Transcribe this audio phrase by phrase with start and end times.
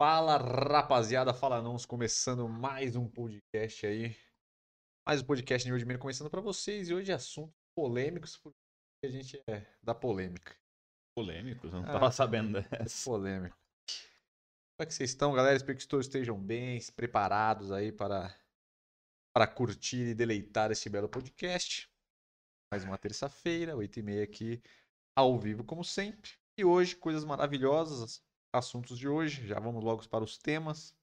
[0.00, 4.16] Fala rapaziada, fala não, começando mais um podcast aí.
[5.06, 8.56] Mais um podcast de hoje mesmo começando pra vocês e hoje assuntos polêmicos, porque
[9.04, 10.56] a gente é da polêmica.
[11.14, 11.70] Polêmicos?
[11.70, 13.04] Não Ah, tava sabendo dessa.
[13.10, 13.54] Polêmica.
[13.84, 15.54] Como é que vocês estão, galera?
[15.54, 18.34] Espero que todos estejam bem, preparados aí para,
[19.36, 21.90] para curtir e deleitar este belo podcast.
[22.72, 24.62] Mais uma terça-feira, 8h30 aqui,
[25.14, 26.30] ao vivo, como sempre.
[26.58, 29.46] E hoje, coisas maravilhosas, assuntos de hoje.
[29.46, 30.96] Já vamos logo para os temas.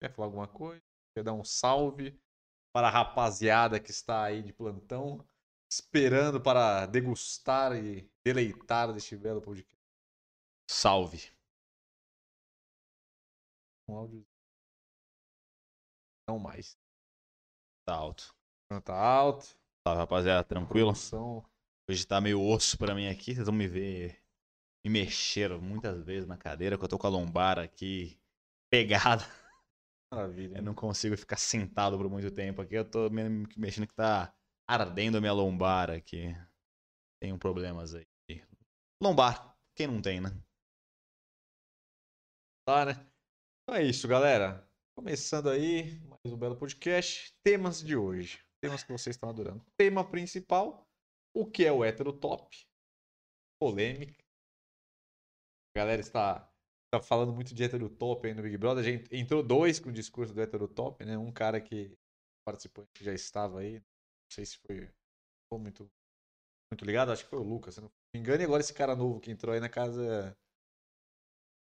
[0.00, 0.82] Quer falar alguma coisa?
[1.14, 2.20] Quer dar um salve
[2.72, 5.26] para a rapaziada que está aí de plantão,
[5.70, 9.74] esperando para degustar e deleitar deste belo podcast?
[10.70, 11.32] Salve.
[13.88, 14.26] Um áudio.
[16.28, 16.76] Não mais.
[17.86, 18.34] Tá alto.
[18.70, 19.56] Não tá alto.
[19.86, 20.44] Salve, rapaziada.
[20.44, 20.92] Tranquilo?
[21.88, 23.34] Hoje tá meio osso pra mim aqui.
[23.34, 24.25] Vocês vão me ver
[24.86, 28.16] me mexer muitas vezes na cadeira, que eu tô com a lombar aqui
[28.70, 29.24] pegada.
[30.12, 30.58] Maravilha.
[30.58, 32.76] Eu não consigo ficar sentado por muito tempo aqui.
[32.76, 34.32] Eu tô me mexendo que tá
[34.68, 36.32] ardendo a minha lombar aqui.
[37.20, 38.06] Tenho problemas aí.
[39.02, 39.56] Lombar.
[39.74, 40.30] Quem não tem, né?
[42.64, 42.92] Tá, né?
[43.62, 44.64] Então é isso, galera.
[44.96, 47.34] Começando aí, mais um belo podcast.
[47.44, 48.40] Temas de hoje.
[48.62, 49.64] Temas que vocês estão adorando.
[49.76, 50.88] Tema principal:
[51.34, 52.56] o que é o hétero top?
[53.60, 54.25] Polêmica.
[55.76, 56.50] A galera está,
[56.86, 58.82] está falando muito de hétero top aí no Big Brother.
[58.82, 61.18] Já en- entrou dois com o discurso do hétero top, né?
[61.18, 61.94] Um cara que
[62.46, 63.74] participante que já estava aí.
[63.74, 64.90] Não sei se foi,
[65.52, 65.86] foi muito,
[66.72, 67.12] muito ligado.
[67.12, 68.40] Acho que foi o Lucas, se não me engano.
[68.40, 70.34] E agora esse cara novo que entrou aí na casa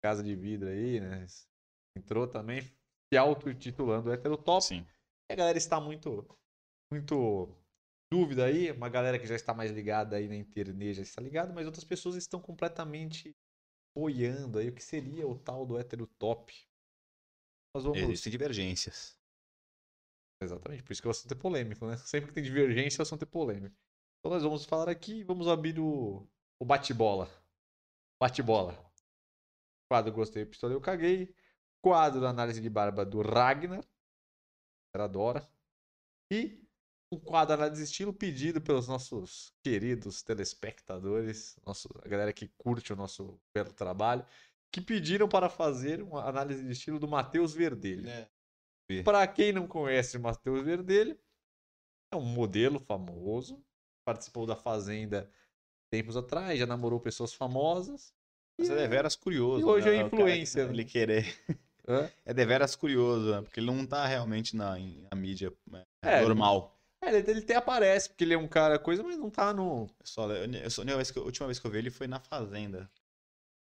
[0.01, 1.27] casa de vidro aí, né?
[1.99, 4.65] Entrou também se auto-titulando hétero top.
[4.65, 4.87] Sim.
[5.29, 6.25] E a galera está muito,
[6.93, 7.49] muito
[8.09, 8.71] dúvida aí.
[8.71, 11.83] Uma galera que já está mais ligada aí na internet já está ligada, mas outras
[11.83, 13.35] pessoas estão completamente
[13.97, 16.55] boiando aí o que seria o tal do hétero top.
[17.75, 17.99] Nós vamos...
[17.99, 19.19] Existem divergências.
[20.43, 21.97] Exatamente, por isso que o assunto é polêmico, né?
[21.97, 23.75] Sempre que tem divergência, o assunto é polêmico.
[24.19, 26.29] Então nós vamos falar aqui vamos abrir o,
[26.61, 27.27] o bate-bola.
[28.21, 28.75] Bate-bola.
[29.91, 31.35] Quadro Gostei, Pistola Eu Caguei.
[31.83, 33.83] Quadro Análise de Barba do Ragnar.
[34.95, 35.49] Era adora.
[36.31, 36.66] E
[37.13, 42.93] um quadro Análise de Estilo pedido pelos nossos queridos telespectadores, nosso, a galera que curte
[42.93, 44.25] o nosso belo trabalho,
[44.73, 48.11] que pediram para fazer uma análise de estilo do Matheus Verdelho.
[49.05, 51.19] Para quem não conhece o Matheus Verdelho,
[52.13, 53.63] é um modelo famoso,
[54.05, 55.31] participou da Fazenda
[55.91, 58.13] tempos atrás, já namorou pessoas famosas.
[58.59, 59.61] Mas é deveras curioso.
[59.61, 59.97] E hoje né?
[59.97, 60.75] é O cara influencer, que né?
[60.75, 61.39] Ele querer.
[61.89, 62.11] Hã?
[62.25, 63.43] É deveras curioso, né?
[63.43, 66.76] Porque ele não tá realmente na, em- na mídia né, É, normal.
[67.07, 69.89] É, ele, ele até aparece, porque ele é um cara coisa, mas não tá no.
[70.05, 72.91] Só, eu, eu só- eu- a última vez que eu vi ele foi na Fazenda,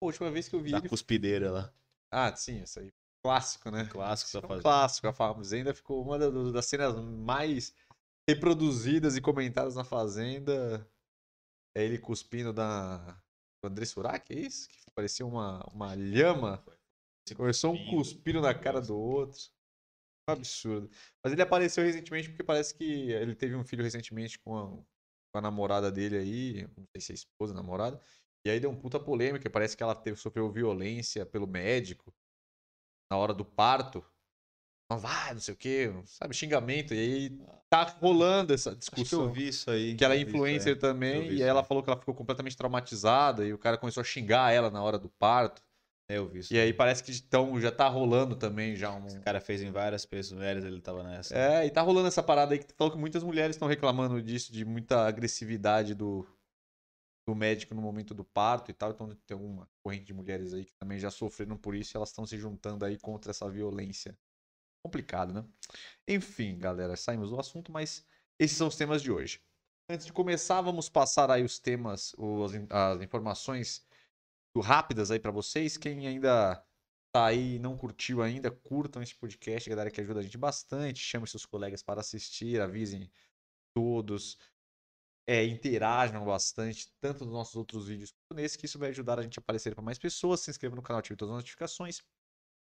[0.01, 0.89] A última vez que eu vi da ele.
[0.89, 1.73] cuspideira lá.
[2.11, 2.93] Ah, sim, isso aí.
[3.25, 3.85] Clássico, né?
[3.87, 4.63] Clássico da É um Fazenda.
[4.63, 5.07] clássico.
[5.09, 7.73] A Fazenda ficou uma da- das cenas mais
[8.29, 10.89] reproduzidas e comentadas na Fazenda.
[11.77, 12.99] É ele cuspindo da.
[13.63, 14.69] Do André Surak, é isso?
[14.69, 16.63] Que parecia uma, uma lhama.
[17.37, 19.41] Começou um cuspindo na cara do outro.
[20.27, 20.91] Absurdo.
[21.22, 25.38] Mas ele apareceu recentemente porque parece que ele teve um filho recentemente com a, com
[25.38, 26.69] a namorada dele aí.
[26.77, 28.00] Não sei se é esposa, namorada.
[28.47, 29.50] E aí deu um puta polêmica.
[29.50, 32.15] Parece que ela teve, sofreu violência pelo médico
[33.11, 34.05] na hora do parto.
[34.91, 36.34] Não vai, não sei o quê, sabe?
[36.34, 36.93] Xingamento.
[36.93, 37.41] E aí
[37.71, 39.25] tá rolando essa que discussão.
[39.25, 39.97] eu vi isso aí.
[39.97, 40.78] Que ela é vi isso influencer aí.
[40.78, 44.05] também, e aí ela falou que ela ficou completamente traumatizada e o cara começou a
[44.05, 45.62] xingar ela na hora do parto.
[46.12, 46.53] É, eu vi isso.
[46.53, 49.06] E aí parece que então, já tá rolando também já um.
[49.06, 51.34] O cara fez em várias pessoas, mulheres, ele tava nessa.
[51.34, 54.21] É, e tá rolando essa parada aí que tu falou que muitas mulheres estão reclamando
[54.21, 56.27] disso, de muita agressividade do,
[57.27, 58.91] do médico no momento do parto e tal.
[58.91, 62.11] Então tem uma corrente de mulheres aí que também já sofreram por isso e elas
[62.11, 64.15] estão se juntando aí contra essa violência.
[64.84, 65.44] Complicado, né?
[66.06, 68.05] Enfim, galera, saímos do assunto, mas
[68.39, 69.41] esses são os temas de hoje.
[69.89, 73.87] Antes de começar, vamos passar aí os temas, os, as informações
[74.61, 75.77] rápidas aí pra vocês.
[75.77, 76.65] Quem ainda
[77.13, 81.00] tá aí e não curtiu ainda, curtam esse podcast, galera, que ajuda a gente bastante.
[81.00, 83.11] Chame seus colegas para assistir, avisem
[83.75, 84.38] todos.
[85.26, 89.23] É, interajam bastante, tanto nos nossos outros vídeos quanto nesse, que isso vai ajudar a
[89.23, 90.41] gente a aparecer para mais pessoas.
[90.41, 92.03] Se inscreva no canal, ative todas as notificações.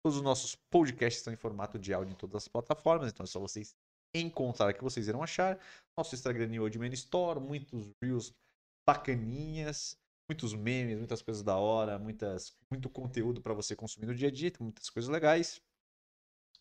[0.05, 3.27] Todos os nossos podcasts estão em formato de áudio em todas as plataformas, então é
[3.27, 3.75] só vocês
[4.15, 5.59] encontrar que vocês irão achar.
[5.97, 8.35] Nosso Instagram New Old Man Store, muitos reels
[8.87, 9.97] bacaninhas,
[10.32, 14.31] muitos memes, muitas coisas da hora, muitas, muito conteúdo para você consumir no dia a
[14.31, 15.61] dia, muitas coisas legais.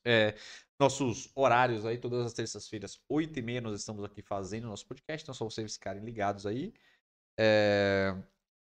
[0.06, 0.36] É,
[0.80, 5.36] nossos horários aí, todas as terças-feiras, 8h30, nós estamos aqui fazendo nosso podcast, então é
[5.36, 6.74] só vocês ficarem ligados aí.
[7.40, 8.14] É,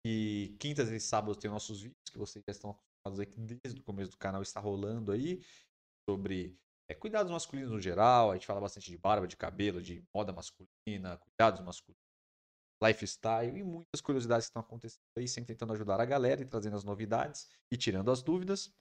[0.06, 3.82] e quintas e sábados tem nossos vídeos que vocês já estão acostumados aí que desde
[3.82, 5.42] o começo do canal está rolando aí,
[6.08, 6.56] sobre
[6.88, 8.30] é, cuidados masculinos no geral.
[8.30, 12.09] A gente fala bastante de barba, de cabelo, de moda masculina, cuidados masculinos,
[12.84, 16.76] lifestyle e muitas curiosidades que estão acontecendo aí, sempre tentando ajudar a galera e trazendo
[16.76, 18.74] as novidades e tirando as dúvidas.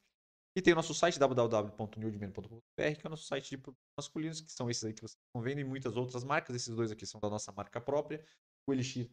[0.57, 4.51] E tem o nosso site www.newdman.com.br, que é o nosso site de produtos masculinos, que
[4.51, 6.57] são esses aí que vocês estão vendo, e muitas outras marcas.
[6.57, 8.25] Esses dois aqui são da nossa marca própria,
[8.67, 9.11] o Elixir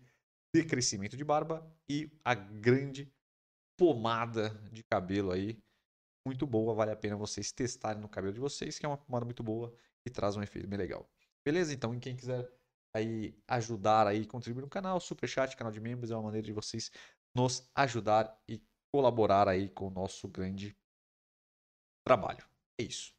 [0.56, 3.14] de crescimento de barba e a grande
[3.78, 5.62] pomada de cabelo aí.
[6.26, 9.26] Muito boa, vale a pena vocês testarem no cabelo de vocês, que é uma pomada
[9.26, 11.08] muito boa e traz um efeito bem legal.
[11.46, 11.74] Beleza?
[11.74, 12.50] Então, em quem quiser
[12.96, 16.54] aí ajudar aí, contribuir no canal, super chat, canal de membros é uma maneira de
[16.54, 16.90] vocês
[17.36, 18.64] nos ajudar e
[18.94, 20.74] colaborar aí com o nosso grande
[22.06, 22.48] trabalho.
[22.80, 23.14] É isso.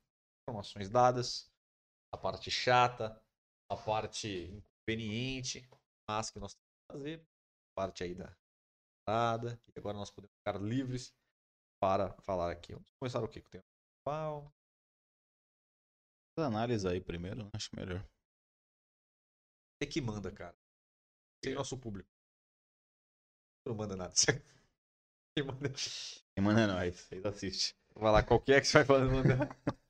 [0.49, 1.53] Informações dadas,
[2.11, 3.23] a parte chata,
[3.71, 5.69] a parte inconveniente,
[6.09, 7.27] mas que nós temos que fazer,
[7.77, 8.35] parte aí da
[9.05, 11.15] parada, e agora nós podemos ficar livres
[11.83, 12.73] para falar aqui.
[12.73, 13.43] Vamos começar o que?
[13.43, 13.61] Com
[14.07, 14.51] o.
[16.39, 17.51] Análise aí primeiro, né?
[17.55, 18.07] acho melhor.
[19.77, 20.57] Você que manda, cara.
[21.45, 22.09] Sem nosso público.
[23.67, 24.15] Não manda nada.
[25.37, 25.69] Quem manda?
[25.69, 27.77] Quem manda é nós, vocês assistem.
[27.95, 29.13] Vai lá, qual que é que você vai falando?
[29.13, 29.49] mandar?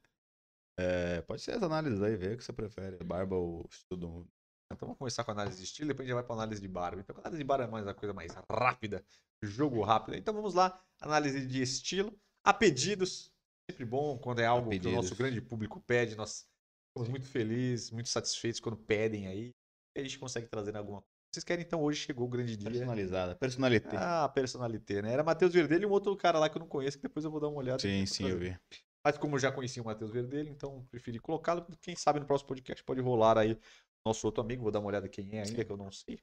[0.78, 3.02] É, pode ser as análises aí, ver o que você prefere.
[3.02, 4.28] Barba ou estudo.
[4.70, 6.68] Então vamos começar com a análise de estilo, depois a gente vai para análise de
[6.68, 7.00] barba.
[7.00, 9.02] Então a análise de barba é mais a coisa mais rápida,
[9.42, 10.16] jogo rápido.
[10.18, 12.12] Então vamos lá, análise de estilo.
[12.44, 13.32] A pedidos,
[13.70, 16.14] sempre bom quando é algo que o nosso grande público pede.
[16.14, 16.46] Nós
[16.88, 19.54] ficamos muito felizes, muito satisfeitos quando pedem aí.
[19.96, 21.16] A gente consegue trazer alguma coisa.
[21.32, 22.70] Vocês querem, então hoje chegou o grande dia.
[22.70, 23.96] Personalizada, personalité.
[23.96, 25.12] Ah, personalité, né?
[25.12, 27.30] Era Matheus Verdelho e um outro cara lá que eu não conheço, que depois eu
[27.30, 27.78] vou dar uma olhada.
[27.78, 28.58] Sim, sim, eu vi.
[29.04, 31.66] Mas como eu já conheci o Matheus Verdelho, então preferi colocá-lo.
[31.80, 33.58] Quem sabe no próximo podcast pode rolar aí
[34.04, 34.62] nosso outro amigo.
[34.62, 36.18] Vou dar uma olhada quem é ainda, que eu não sei.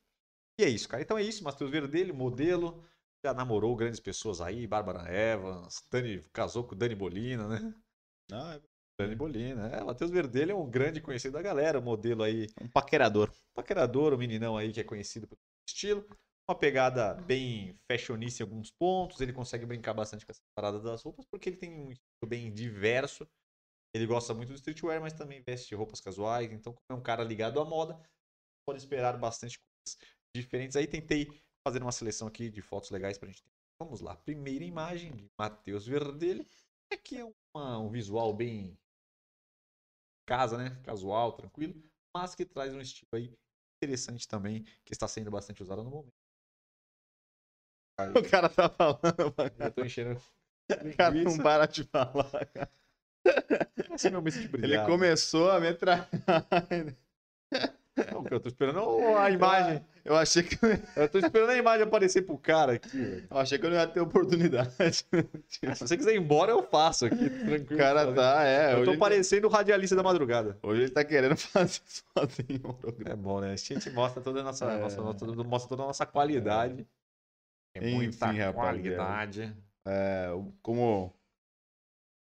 [0.60, 1.02] E é isso, cara.
[1.02, 2.84] Então é isso, Matheus Verdelho, modelo.
[3.24, 7.74] Já namorou grandes pessoas aí, Bárbara Evans, Dani, casou com Dani Bolina, né?
[8.32, 8.73] Ah, é
[9.04, 9.68] Dani Bolina.
[9.70, 12.48] É, Matheus Verdelho é um grande conhecido da galera, modelo aí.
[12.62, 13.32] um paquerador.
[13.54, 16.06] Paquerador, um meninão aí que é conhecido pelo estilo.
[16.50, 19.22] Uma pegada bem fashionista em alguns pontos.
[19.22, 22.54] Ele consegue brincar bastante com essa parada das roupas, porque ele tem um estilo bem
[22.54, 23.28] diverso.
[23.96, 26.52] Ele gosta muito do streetwear, mas também veste roupas casuais.
[26.52, 27.98] Então, como é um cara ligado à moda,
[28.68, 29.98] pode esperar bastante coisas
[30.36, 30.76] diferentes.
[30.76, 31.28] Aí tentei
[31.66, 33.52] fazer uma seleção aqui de fotos legais pra gente ter.
[33.80, 34.16] Vamos lá.
[34.16, 36.46] Primeira imagem de Matheus Verdelho.
[36.92, 38.78] Aqui é uma- um visual bem
[40.26, 40.80] casa, né?
[40.84, 41.74] Casual, tranquilo,
[42.16, 43.34] mas que traz um estilo aí
[43.82, 46.14] interessante também, que está sendo bastante usado no momento.
[48.00, 50.20] Aí, O cara tá falando, eu tô enchendo.
[50.70, 52.46] o cara não para de falar.
[52.48, 52.72] cara.
[53.94, 54.86] Esse é meu misto de Ele brilhar.
[54.86, 56.10] começou a metralhar.
[57.96, 59.86] Não, eu tô esperando é a imagem.
[60.04, 60.58] Eu achei que
[60.96, 62.98] Eu tô esperando a imagem aparecer pro cara aqui.
[62.98, 63.28] velho.
[63.30, 64.72] eu achei que eu não ia ter oportunidade.
[65.48, 67.78] Se você quiser ir embora, eu faço aqui, O tranquilo.
[67.78, 68.74] cara tá, é.
[68.74, 70.58] Eu tô ele- parecendo o radialista da madrugada.
[70.64, 73.12] Hoje ele tá querendo fazer sozinho o programa.
[73.12, 73.54] É bom, né?
[73.54, 74.80] A gente mostra toda a nossa, É.
[74.80, 76.88] nossa, mostra toda a nossa qualidade.
[77.76, 78.54] É muita Enfim, rapaziada.
[78.54, 79.56] qualidade.
[79.86, 81.14] É, o- como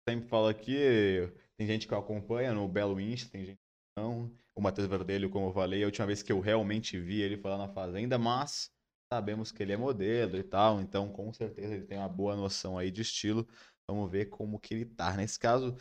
[0.09, 4.31] sempre falo aqui, tem gente que acompanha no Belo Insta, tem gente que não.
[4.59, 7.49] O Matheus Verdelho, como eu falei, a última vez que eu realmente vi ele foi
[7.49, 8.73] lá na Fazenda, mas
[9.09, 12.77] sabemos que ele é modelo e tal, então com certeza ele tem uma boa noção
[12.77, 13.47] aí de estilo.
[13.89, 15.17] Vamos ver como que ele tá.
[15.17, 15.77] Nesse caso,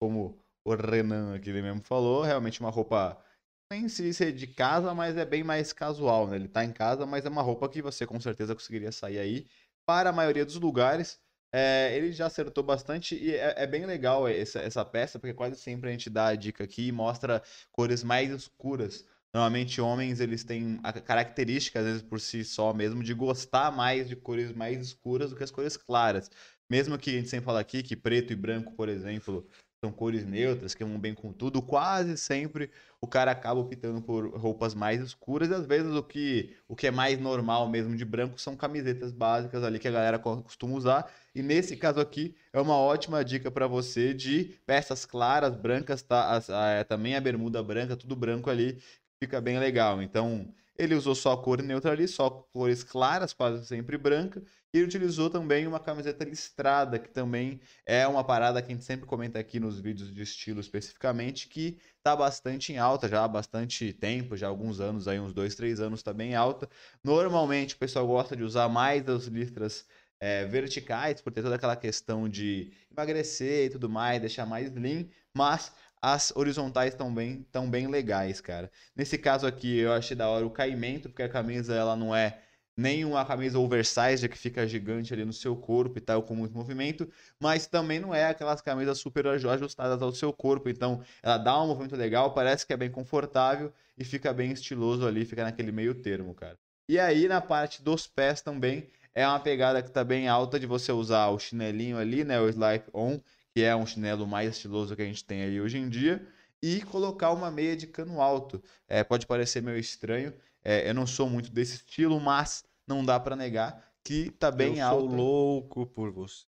[0.00, 3.22] como o Renan aqui ele mesmo falou, realmente uma roupa
[3.70, 6.36] nem se diz de casa, mas é bem mais casual, né?
[6.36, 9.46] Ele tá em casa, mas é uma roupa que você com certeza conseguiria sair aí
[9.84, 11.20] para a maioria dos lugares.
[11.54, 15.56] É, ele já acertou bastante e é, é bem legal essa, essa peça, porque quase
[15.60, 19.04] sempre a gente dá a dica aqui e mostra cores mais escuras.
[19.34, 24.08] Normalmente homens eles têm a característica, às vezes por si só mesmo, de gostar mais
[24.08, 26.30] de cores mais escuras do que as cores claras.
[26.70, 29.46] Mesmo que a gente sempre fala aqui que preto e branco, por exemplo,
[29.84, 32.70] são cores neutras, que vão bem com tudo, quase sempre
[33.00, 36.86] o cara acaba optando por roupas mais escuras e às vezes o que, o que
[36.86, 40.76] é mais normal mesmo de branco são camisetas básicas ali que a galera co- costuma
[40.76, 41.10] usar.
[41.34, 46.40] E nesse caso aqui é uma ótima dica para você de peças claras, brancas, tá?
[46.48, 48.78] A- é, também a bermuda branca, tudo branco ali,
[49.22, 50.02] fica bem legal.
[50.02, 54.42] Então ele usou só cor neutra ali, só cores claras, quase sempre branca.
[54.74, 58.84] E ele utilizou também uma camiseta listrada, que também é uma parada que a gente
[58.84, 63.28] sempre comenta aqui nos vídeos de estilo especificamente, que tá bastante em alta já há
[63.28, 66.68] bastante tempo, já há alguns anos, aí uns dois, três anos tá bem alta.
[67.04, 69.86] Normalmente o pessoal gosta de usar mais as listras
[70.18, 75.06] é, verticais, por ter toda aquela questão de emagrecer e tudo mais, deixar mais lean,
[75.34, 75.72] mas
[76.02, 78.70] as horizontais estão bem, tão bem legais, cara.
[78.94, 82.40] Nesse caso aqui eu achei da hora o caimento, porque a camisa ela não é
[82.76, 86.54] nem uma camisa oversized que fica gigante ali no seu corpo e tal, com muito
[86.54, 91.62] movimento, mas também não é aquelas camisas super ajustadas ao seu corpo, então ela dá
[91.62, 95.70] um movimento legal, parece que é bem confortável e fica bem estiloso ali, fica naquele
[95.70, 96.58] meio termo, cara.
[96.88, 100.66] E aí na parte dos pés também é uma pegada que tá bem alta de
[100.66, 103.20] você usar o chinelinho ali, né, o Slip On,
[103.54, 106.26] que é um chinelo mais estiloso que a gente tem aí hoje em dia,
[106.62, 108.62] e colocar uma meia de cano alto.
[108.86, 110.32] É, pode parecer meio estranho,
[110.62, 114.78] é, eu não sou muito desse estilo, mas não dá para negar que tá bem
[114.78, 115.08] eu alto.
[115.08, 116.46] sou louco por você.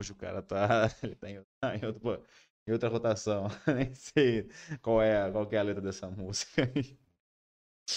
[0.00, 2.22] Hoje o cara tá, ele tá em, outra, em outra,
[2.66, 3.46] em outra rotação.
[3.66, 4.48] Nem sei
[4.80, 6.62] qual é, qual é a letra dessa música.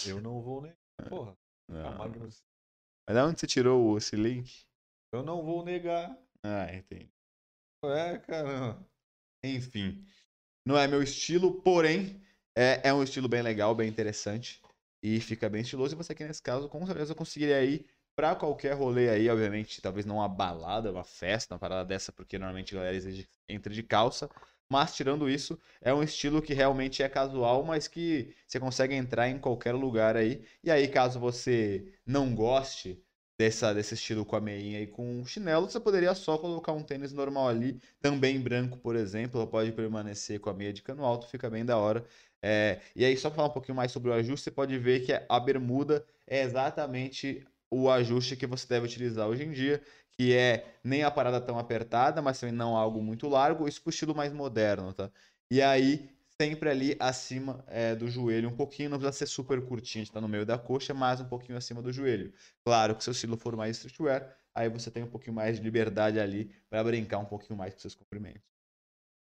[0.08, 0.78] Eu não vou negar.
[1.10, 1.38] Porra.
[1.68, 1.98] Não.
[3.08, 4.66] Mas de onde você tirou esse link?
[5.12, 6.16] Eu não vou negar.
[6.46, 7.12] Ah, entendi.
[7.84, 8.88] É, caramba.
[9.44, 10.06] Enfim.
[10.66, 12.22] Não é meu estilo, porém,
[12.56, 14.62] é, é um estilo bem legal, bem interessante.
[15.04, 15.96] E fica bem estiloso.
[15.96, 20.06] E você aqui nesse caso, com certeza, conseguiria ir pra qualquer rolê aí, obviamente, talvez
[20.06, 23.00] não uma balada, uma festa, uma parada dessa, porque normalmente a galera
[23.50, 24.30] entra de calça.
[24.70, 29.30] Mas tirando isso, é um estilo que realmente é casual, mas que você consegue entrar
[29.30, 30.46] em qualquer lugar aí.
[30.64, 33.05] E aí, caso você não goste
[33.38, 37.12] dessa, desse estilo com a meinha e com chinelo, você poderia só colocar um tênis
[37.12, 41.50] normal ali, também branco, por exemplo, pode permanecer com a meia de cano alto, fica
[41.50, 42.06] bem da hora.
[42.42, 45.01] É, e aí, só para falar um pouquinho mais sobre o ajuste, você pode ver
[45.06, 50.34] que a bermuda é exatamente o ajuste que você deve utilizar hoje em dia, que
[50.34, 54.15] é nem a parada tão apertada, mas também não algo muito largo, isso pro estilo
[54.15, 55.12] mais moderno, tá?
[55.50, 56.10] E aí,
[56.42, 60.27] sempre ali acima é, do joelho, um pouquinho, não precisa ser super curtinho, está no
[60.27, 62.34] meio da coxa, mas um pouquinho acima do joelho.
[62.65, 65.63] Claro que se o estilo for mais streetwear, aí você tem um pouquinho mais de
[65.63, 68.44] liberdade ali para brincar um pouquinho mais com seus comprimentos.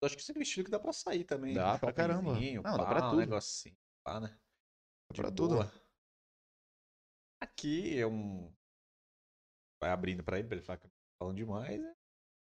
[0.01, 1.53] Eu acho que esse é um estilo que dá pra sair também.
[1.53, 2.39] Dá pra caramba.
[2.39, 3.33] Não, pá, dá pra tudo.
[3.33, 4.37] Um assim, pá, né?
[5.09, 5.59] Dá pra tudo.
[7.41, 8.51] Aqui é um...
[9.81, 10.87] Vai abrindo pra ele, pra ele falar que
[11.21, 11.95] falando demais, é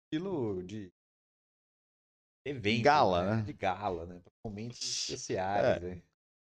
[0.06, 0.92] estilo de
[2.46, 2.84] evento.
[2.84, 3.36] Gala, né?
[3.38, 3.42] né?
[3.44, 4.22] De gala, né?
[4.46, 5.80] Momentos especiais, É.
[5.80, 6.02] né?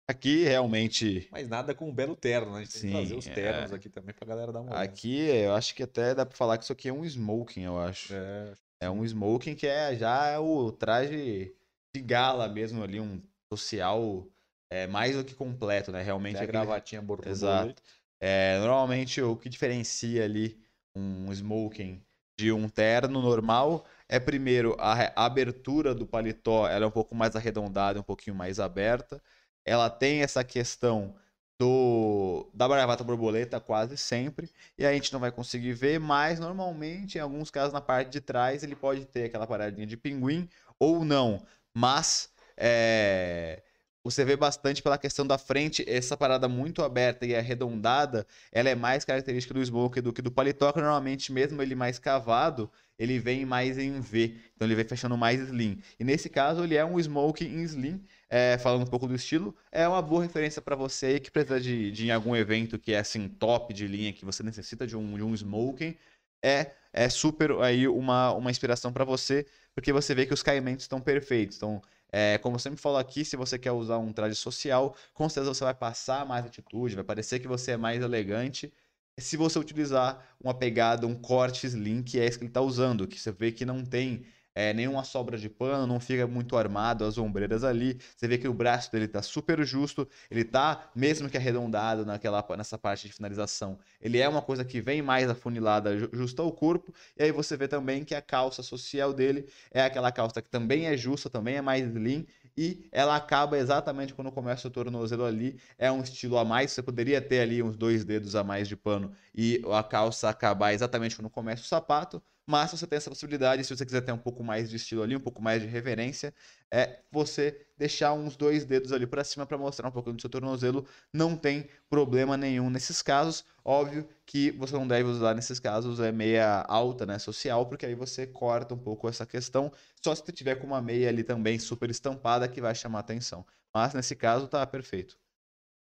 [0.09, 1.29] Aqui realmente.
[1.31, 2.59] Mas nada com um belo terno, né?
[2.59, 3.75] A gente tem que Sim, os ternos é.
[3.75, 4.83] aqui também pra galera dar uma olhada.
[4.83, 7.79] Aqui eu acho que até dá pra falar que isso aqui é um smoking, eu
[7.79, 8.13] acho.
[8.13, 11.55] É, É um smoking que é já o traje
[11.95, 13.21] de gala mesmo ali, um
[13.53, 14.27] social
[14.71, 16.01] é, mais do que completo, né?
[16.01, 17.31] Realmente tem a aquele- gravatinha borboleta.
[17.31, 17.83] Exato.
[18.19, 20.59] É, normalmente o que diferencia ali
[20.95, 22.03] um smoking
[22.41, 27.35] de um terno normal é primeiro a abertura do paletó, ela é um pouco mais
[27.35, 29.21] arredondada, um pouquinho mais aberta.
[29.63, 31.15] Ela tem essa questão
[31.59, 37.19] do da gravata borboleta quase sempre, e a gente não vai conseguir ver, mas normalmente
[37.19, 41.05] em alguns casos na parte de trás ele pode ter aquela paradinha de pinguim ou
[41.05, 43.61] não, mas é,
[44.03, 48.75] você vê bastante pela questão da frente, essa parada muito aberta e arredondada, ela é
[48.75, 53.19] mais característica do smoke do que do paletó, que normalmente mesmo ele mais cavado, ele
[53.19, 55.81] vem mais em V, então ele vem fechando mais slim.
[55.99, 59.55] E nesse caso ele é um smoke em slim, é, falando um pouco do estilo,
[59.71, 62.99] é uma boa referência para você aí que precisa de, de algum evento que é
[62.99, 65.95] assim top de linha, que você necessita de um, de um smoking,
[66.43, 70.85] é, é super aí uma, uma inspiração para você, porque você vê que os caimentos
[70.85, 71.57] estão perfeitos.
[71.57, 75.29] Então, é, como eu sempre falo aqui, se você quer usar um traje social, com
[75.29, 78.71] certeza você vai passar mais atitude, vai parecer que você é mais elegante.
[79.17, 83.07] Se você utilizar uma pegada, um corte slim, que é esse que ele está usando,
[83.07, 87.05] que você vê que não tem é, nenhuma sobra de pano, não fica muito armado
[87.05, 87.97] as ombreiras ali.
[88.15, 92.45] Você vê que o braço dele tá super justo, ele tá mesmo que arredondado naquela,
[92.57, 93.79] nessa parte de finalização.
[93.99, 96.93] Ele é uma coisa que vem mais afunilada, ju- justa ao corpo.
[97.17, 100.85] E aí você vê também que a calça social dele é aquela calça que também
[100.87, 102.25] é justa, também é mais slim.
[102.57, 105.59] E ela acaba exatamente quando começa o tornozelo ali.
[105.77, 106.71] É um estilo a mais.
[106.71, 110.73] Você poderia ter ali uns dois dedos a mais de pano e a calça acabar
[110.73, 112.21] exatamente quando começa o sapato.
[112.45, 115.15] Mas você tem essa possibilidade, se você quiser ter um pouco mais de estilo ali,
[115.15, 116.33] um pouco mais de reverência,
[116.71, 120.29] é você deixar uns dois dedos ali para cima para mostrar um pouco do seu
[120.29, 120.85] tornozelo.
[121.13, 123.45] Não tem problema nenhum nesses casos.
[123.63, 127.95] Óbvio que você não deve usar nesses casos é meia alta, né, social, porque aí
[127.95, 129.71] você corta um pouco essa questão.
[130.03, 133.45] Só se você tiver com uma meia ali também super estampada que vai chamar atenção.
[133.73, 135.17] Mas nesse caso tá perfeito.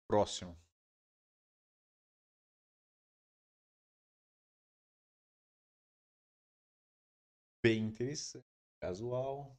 [0.09, 0.67] Próximo.
[7.62, 8.45] Bem interessante.
[8.81, 9.57] Casual.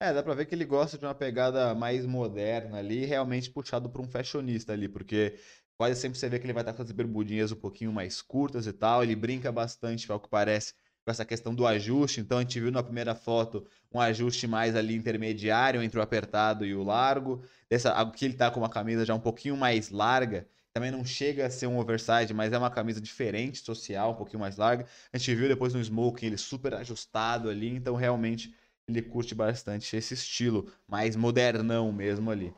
[0.00, 3.88] É, dá pra ver que ele gosta de uma pegada mais moderna ali, realmente puxado
[3.88, 5.38] por um fashionista ali, porque
[5.78, 8.66] quase sempre você vê que ele vai estar com as bermudinhas um pouquinho mais curtas
[8.66, 10.74] e tal, ele brinca bastante, ao que parece,
[11.04, 12.20] com essa questão do ajuste.
[12.20, 16.66] Então a gente viu na primeira foto um ajuste mais ali intermediário entre o apertado
[16.66, 17.42] e o largo.
[17.70, 20.48] Dessa, aqui ele tá com uma camisa já um pouquinho mais larga.
[20.74, 24.40] Também não chega a ser um oversize, mas é uma camisa diferente, social, um pouquinho
[24.40, 24.86] mais larga.
[25.12, 28.52] A gente viu depois no smoking ele super ajustado ali, então realmente
[28.88, 32.52] ele curte bastante esse estilo, mais modernão mesmo ali.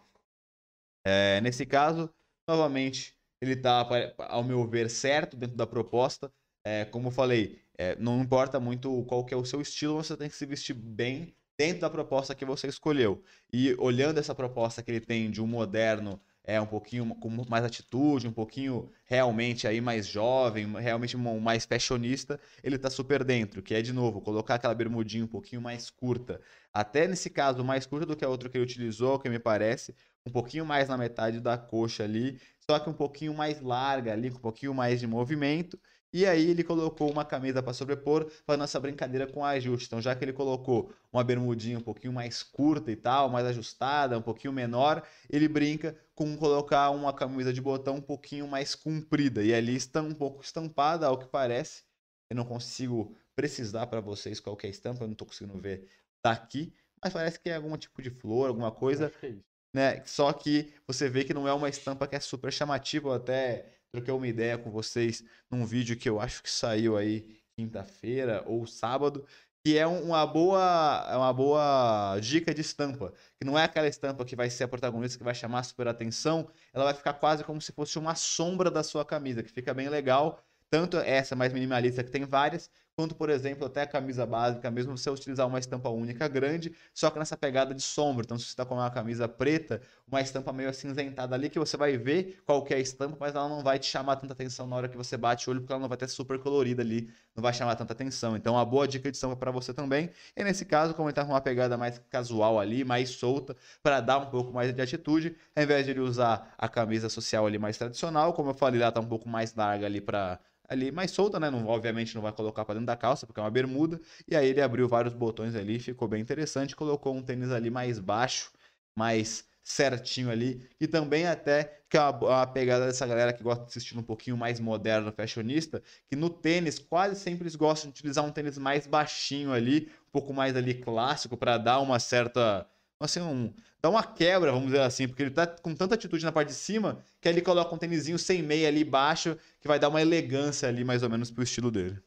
[1.04, 2.12] É, nesse caso,
[2.48, 3.86] novamente, ele está,
[4.18, 6.32] ao meu ver, certo dentro da proposta.
[6.64, 10.28] É, como eu falei, é, não importa muito qual é o seu estilo, você tem
[10.28, 13.22] que se vestir bem dentro da proposta que você escolheu.
[13.52, 17.64] E olhando essa proposta que ele tem de um moderno é um pouquinho com mais
[17.64, 23.74] atitude, um pouquinho realmente aí mais jovem, realmente mais fashionista, ele tá super dentro, que
[23.74, 26.40] é de novo, colocar aquela bermudinha um pouquinho mais curta.
[26.72, 29.94] Até nesse caso, mais curta do que a outra que ele utilizou, que me parece,
[30.24, 34.30] um pouquinho mais na metade da coxa ali, só que um pouquinho mais larga ali,
[34.30, 35.78] com um pouquinho mais de movimento.
[36.12, 39.86] E aí ele colocou uma camisa para sobrepor, fazendo essa brincadeira com ajuste.
[39.86, 44.18] Então, já que ele colocou uma bermudinha um pouquinho mais curta e tal, mais ajustada,
[44.18, 49.42] um pouquinho menor, ele brinca com colocar uma camisa de botão um pouquinho mais comprida.
[49.42, 51.84] E ali está um pouco estampada, ao que parece.
[52.30, 55.88] Eu não consigo precisar para vocês qual é a estampa, eu não estou conseguindo ver
[56.24, 56.72] daqui,
[57.02, 59.12] mas parece que é algum tipo de flor, alguma coisa.
[59.22, 59.34] É
[59.76, 60.02] né?
[60.06, 63.76] Só que você vê que não é uma estampa que é super chamativa, eu até
[63.96, 68.66] troquei uma ideia com vocês num vídeo que eu acho que saiu aí quinta-feira ou
[68.66, 69.26] sábado,
[69.64, 74.24] que é uma boa, é uma boa dica de estampa, que não é aquela estampa
[74.24, 77.60] que vai ser a protagonista que vai chamar super atenção, ela vai ficar quase como
[77.60, 82.04] se fosse uma sombra da sua camisa, que fica bem legal, tanto essa mais minimalista
[82.04, 85.90] que tem várias, quanto, por exemplo, até a camisa básica, mesmo você utilizar uma estampa
[85.90, 88.24] única grande, só que nessa pegada de sombra.
[88.24, 91.76] Então, se você está com uma camisa preta, uma estampa meio acinzentada ali, que você
[91.76, 94.88] vai ver qual é estampa, mas ela não vai te chamar tanta atenção na hora
[94.88, 97.52] que você bate o olho, porque ela não vai ter super colorida ali, não vai
[97.52, 98.34] chamar tanta atenção.
[98.34, 100.10] Então, uma boa dica de estampa para você também.
[100.34, 104.16] E nesse caso, ele tá com uma pegada mais casual ali, mais solta, para dar
[104.18, 107.76] um pouco mais de atitude, ao invés de ele usar a camisa social ali mais
[107.76, 111.38] tradicional, como eu falei, ela tá um pouco mais larga ali para ali mais solta,
[111.40, 111.50] né?
[111.50, 114.00] Não, obviamente não vai colocar para dentro da calça, porque é uma bermuda.
[114.28, 116.76] E aí ele abriu vários botões ali, ficou bem interessante.
[116.76, 118.52] Colocou um tênis ali mais baixo,
[118.96, 120.68] mais certinho ali.
[120.80, 124.36] E também até que é uma pegada dessa galera que gosta de assistir um pouquinho
[124.36, 128.86] mais moderno, fashionista, que no tênis quase sempre eles gostam de utilizar um tênis mais
[128.86, 132.66] baixinho ali, um pouco mais ali clássico, para dar uma certa
[133.00, 136.32] assim, um, dá uma quebra, vamos dizer assim, porque ele tá com tanta atitude na
[136.32, 139.88] parte de cima que ele coloca um tênisinho sem meia ali baixo, que vai dar
[139.88, 142.02] uma elegância ali mais ou menos pro estilo dele.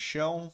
[0.00, 0.52] Chão.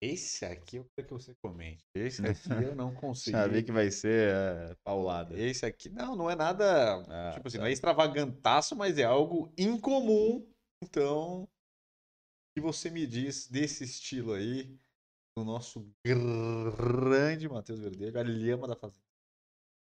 [0.00, 1.84] Esse aqui eu quero que você comente.
[1.94, 3.38] Esse aqui eu não consigo.
[3.48, 5.38] Vi que vai ser é, paulada.
[5.38, 6.96] Esse aqui, não, não é nada.
[7.08, 7.62] Ah, tipo assim, tá.
[7.62, 10.44] não é extravagantaço, mas é algo incomum.
[10.82, 11.48] Então, o
[12.56, 14.76] que você me diz desse estilo aí?
[15.36, 19.02] Do nosso grande Matheus Verdelho, a lhama da Fazenda.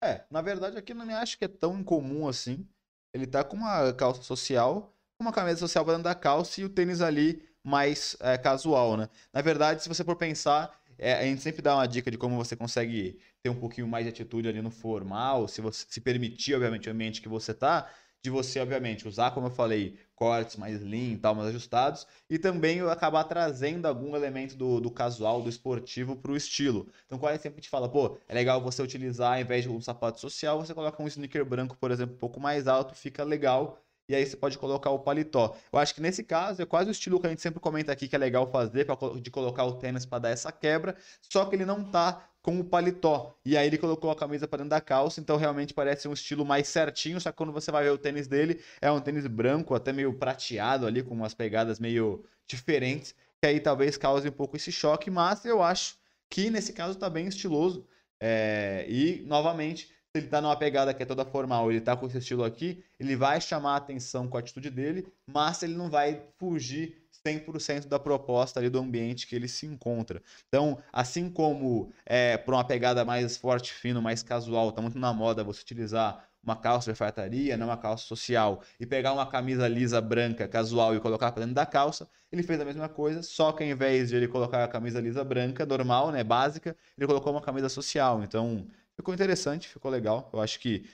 [0.02, 2.68] É, na verdade aqui não me acho que é tão incomum assim.
[3.14, 6.68] Ele tá com uma calça social, uma camisa social para dentro da calça e o
[6.68, 9.08] tênis ali mais é, casual, né?
[9.32, 12.36] Na verdade, se você for pensar, é, a gente sempre dá uma dica de como
[12.36, 16.54] você consegue ter um pouquinho mais de atitude ali no formal, se você se permitir,
[16.54, 17.88] obviamente, o ambiente que você tá,
[18.22, 22.80] de você, obviamente, usar, como eu falei, cortes mais lean, tal, mais ajustados, e também
[22.82, 26.88] acabar trazendo algum elemento do, do casual, do esportivo para o estilo.
[27.06, 30.20] Então, quase sempre te fala, pô, é legal você utilizar, ao invés de um sapato
[30.20, 34.14] social, você coloca um sneaker branco, por exemplo, um pouco mais alto, fica legal, e
[34.14, 35.56] aí você pode colocar o paletó.
[35.72, 38.06] Eu acho que nesse caso é quase o estilo que a gente sempre comenta aqui
[38.06, 38.86] que é legal fazer,
[39.20, 42.64] de colocar o tênis para dar essa quebra, só que ele não tá com o
[42.64, 43.38] paletó.
[43.44, 46.44] E aí ele colocou a camisa para dentro da calça, então realmente parece um estilo
[46.44, 49.74] mais certinho, só que quando você vai ver o tênis dele, é um tênis branco,
[49.74, 54.56] até meio prateado ali, com umas pegadas meio diferentes, que aí talvez cause um pouco
[54.56, 55.96] esse choque, mas eu acho
[56.28, 57.86] que nesse caso tá bem estiloso.
[58.20, 58.84] É...
[58.88, 62.18] E, novamente, se ele tá numa pegada que é toda formal, ele tá com esse
[62.18, 66.22] estilo aqui, ele vai chamar a atenção com a atitude dele, mas ele não vai
[66.38, 70.22] fugir 100% da proposta ali do ambiente que ele se encontra.
[70.48, 75.12] Então, assim como é, para uma pegada mais forte, fino, mais casual, está muito na
[75.12, 79.68] moda você utilizar uma calça de alfaiataria, não uma calça social, e pegar uma camisa
[79.68, 83.52] lisa branca, casual, e colocar para dentro da calça, ele fez a mesma coisa, só
[83.52, 87.32] que ao invés de ele colocar a camisa lisa branca, normal, né, básica, ele colocou
[87.32, 88.22] uma camisa social.
[88.24, 90.28] Então, ficou interessante, ficou legal.
[90.32, 90.84] Eu acho que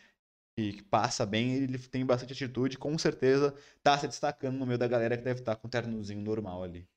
[0.58, 4.88] que, passa bem, ele tem bastante atitude, com certeza tá se destacando no meio da
[4.88, 6.88] galera que deve estar tá com um ternozinho normal ali.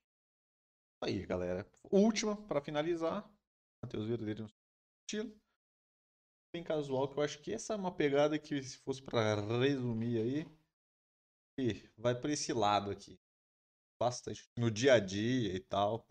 [1.04, 1.69] Aí, galera.
[1.91, 3.30] Última, para finalizar.
[3.84, 4.50] Matheus Verdeiro no
[5.08, 5.32] estilo.
[6.56, 10.17] Bem casual, que eu acho que essa é uma pegada que, se fosse para resumir
[10.17, 10.45] aí,
[11.58, 13.19] que vai por esse lado aqui.
[14.00, 14.50] Bastante.
[14.58, 16.06] No dia a dia e tal.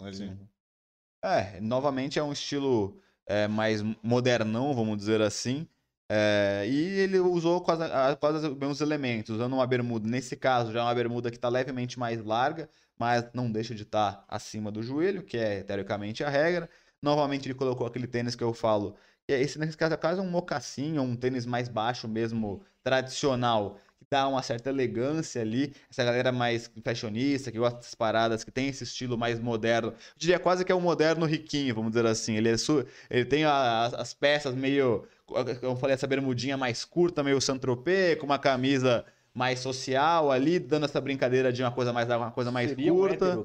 [1.22, 5.68] É, novamente é um estilo é, mais modernão, vamos dizer assim.
[6.12, 7.84] É, e ele usou quase,
[8.18, 10.08] quase os mesmos elementos, usando uma bermuda.
[10.08, 12.68] Nesse caso, já é uma bermuda que está levemente mais larga,
[12.98, 16.68] mas não deixa de estar tá acima do joelho, que é teoricamente a regra.
[17.00, 18.96] Novamente, ele colocou aquele tênis que eu falo.
[19.24, 24.04] Que esse, nesse caso, é quase um mocassim, um tênis mais baixo mesmo, tradicional, que
[24.10, 25.72] dá uma certa elegância ali.
[25.88, 29.90] Essa galera mais fashionista, que gosta dessas paradas, que tem esse estilo mais moderno.
[29.90, 32.34] Eu diria quase que é um moderno riquinho, vamos dizer assim.
[32.36, 32.84] Ele, é su...
[33.08, 35.06] ele tem as peças meio.
[35.30, 40.58] Como eu falei, essa bermudinha mais curta, meio Saint-Tropez, com uma camisa mais social ali,
[40.58, 43.38] dando essa brincadeira de uma coisa mais uma coisa mais Seria curta.
[43.38, 43.44] Um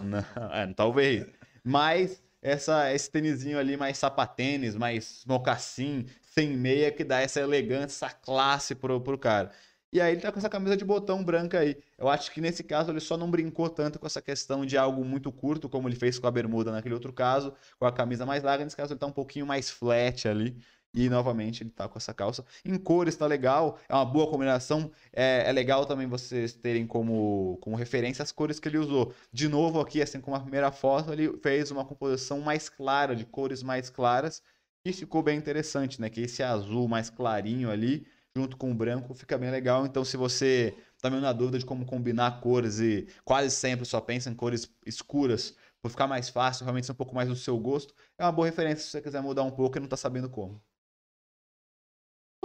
[0.00, 1.26] Não, é, talvez.
[1.64, 8.06] Mas essa, esse tênisinho ali mais sapatênis, mais mocassim, sem meia, que dá essa elegância,
[8.06, 9.50] essa classe pro, pro cara.
[9.92, 11.76] E aí ele tá com essa camisa de botão branca aí.
[11.96, 15.04] Eu acho que nesse caso ele só não brincou tanto com essa questão de algo
[15.04, 18.42] muito curto, como ele fez com a bermuda naquele outro caso, com a camisa mais
[18.42, 18.64] larga.
[18.64, 20.56] Nesse caso ele tá um pouquinho mais flat ali.
[20.96, 22.42] E novamente ele tá com essa calça.
[22.64, 24.90] Em cores tá legal, é uma boa combinação.
[25.12, 29.12] É, é, legal também vocês terem como, como referência as cores que ele usou.
[29.30, 33.26] De novo, aqui, assim como a primeira foto, ele fez uma composição mais clara, de
[33.26, 34.42] cores mais claras.
[34.86, 36.08] E ficou bem interessante, né?
[36.08, 39.84] Que esse azul mais clarinho ali, junto com o branco, fica bem legal.
[39.84, 44.00] Então, se você tá meio na dúvida de como combinar cores e quase sempre só
[44.00, 47.58] pensa em cores escuras, por ficar mais fácil, realmente ser um pouco mais do seu
[47.58, 50.30] gosto, é uma boa referência se você quiser mudar um pouco e não tá sabendo
[50.30, 50.58] como.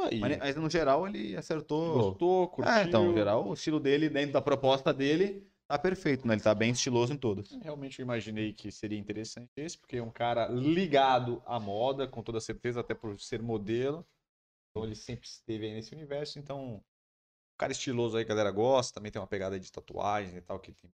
[0.03, 0.19] Aí.
[0.19, 1.93] Mas, mas, no geral ele acertou.
[1.93, 2.71] Gostou, curtiu.
[2.71, 6.35] É, então, no geral, o estilo dele, dentro da proposta dele, tá perfeito, né?
[6.35, 7.51] Ele tá bem estiloso em todos.
[7.61, 12.21] Realmente eu imaginei que seria interessante esse, porque é um cara ligado à moda, com
[12.21, 14.05] toda certeza, até por ser modelo.
[14.69, 16.81] Então ele sempre esteve aí nesse universo, então.
[17.53, 20.59] Um cara estiloso aí, a galera gosta, também tem uma pegada de tatuagem e tal,
[20.59, 20.89] que tem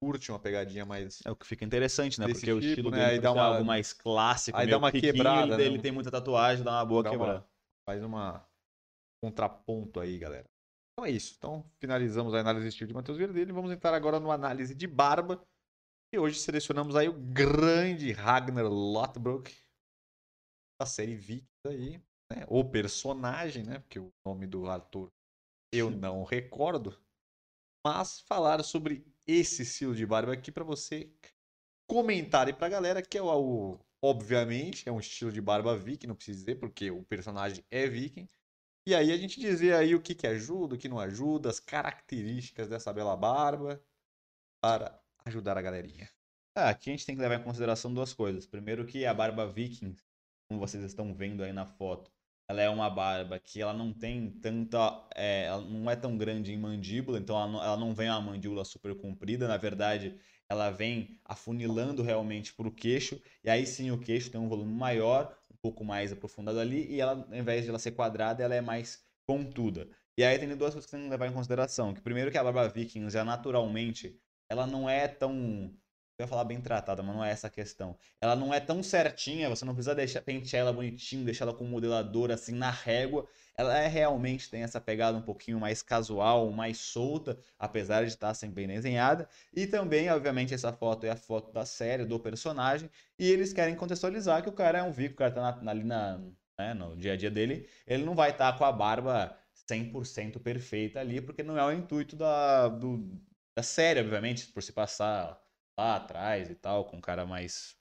[0.00, 1.20] curte uma pegadinha mais.
[1.24, 2.26] É o que fica interessante, né?
[2.26, 2.98] Porque tipo, o estilo né?
[2.98, 3.42] dele aí dá uma...
[3.42, 5.60] algo mais clássico, aí dá uma quebrada.
[5.62, 5.82] Ele, né?
[5.82, 7.38] tem muita tatuagem, dá uma boa dá quebrada.
[7.38, 7.49] Uma...
[7.90, 8.48] Faz uma
[9.20, 10.48] contraponto aí, galera.
[10.92, 11.34] Então é isso.
[11.36, 13.52] Então finalizamos a análise de estilo de Matheus Verdelho.
[13.52, 15.44] Vamos entrar agora no análise de barba.
[16.14, 19.52] E hoje selecionamos aí o grande Ragnar Lothbrok
[20.80, 21.98] da série Vikings aí,
[22.32, 22.46] né?
[22.46, 23.80] O personagem, né?
[23.80, 25.10] Porque o nome do ator
[25.74, 26.96] eu não recordo.
[27.84, 31.12] Mas falar sobre esse estilo de barba aqui para você
[31.90, 36.14] comentar e pra galera que é o, obviamente, é um estilo de barba viking, não
[36.14, 38.28] precisa dizer, porque o personagem é viking.
[38.86, 41.60] E aí a gente dizer aí o que, que ajuda, o que não ajuda, as
[41.60, 43.82] características dessa bela barba
[44.60, 46.10] para ajudar a galerinha.
[46.54, 48.46] Ah, aqui a gente tem que levar em consideração duas coisas.
[48.46, 49.94] Primeiro que a barba viking,
[50.48, 52.10] como vocês estão vendo aí na foto,
[52.50, 56.52] ela é uma barba que ela não tem tanta, é, ela não é tão grande
[56.52, 60.68] em mandíbula, então ela não, ela não vem uma mandíbula super comprida, na verdade ela
[60.68, 65.32] vem afunilando realmente para o queixo, e aí sim o queixo tem um volume maior,
[65.48, 68.60] um pouco mais aprofundado ali, e ela, ao invés de ela ser quadrada, ela é
[68.60, 69.88] mais pontuda.
[70.18, 72.42] E aí tem duas coisas que tem que levar em consideração, que primeiro que a
[72.42, 75.72] barba viking já naturalmente, ela não é tão
[76.20, 77.96] eu ia falar bem tratada, mas não é essa a questão.
[78.20, 81.64] Ela não é tão certinha, você não precisa deixar, pentear ela bonitinho, deixar ela com
[81.64, 83.26] modelador assim na régua.
[83.56, 88.34] Ela é realmente tem essa pegada um pouquinho mais casual, mais solta, apesar de estar
[88.34, 89.28] sempre bem desenhada.
[89.54, 92.90] E também, obviamente, essa foto é a foto da série, do personagem.
[93.18, 95.84] E eles querem contextualizar que o cara é um Vico, o cara tá na, ali
[95.84, 96.18] na,
[96.58, 97.68] né, no dia a dia dele.
[97.86, 99.36] Ele não vai estar tá com a barba
[99.68, 103.10] 100% perfeita ali, porque não é o intuito da, do,
[103.54, 105.40] da série, obviamente, por se passar
[105.80, 107.76] lá atrás e tal, com um cara mais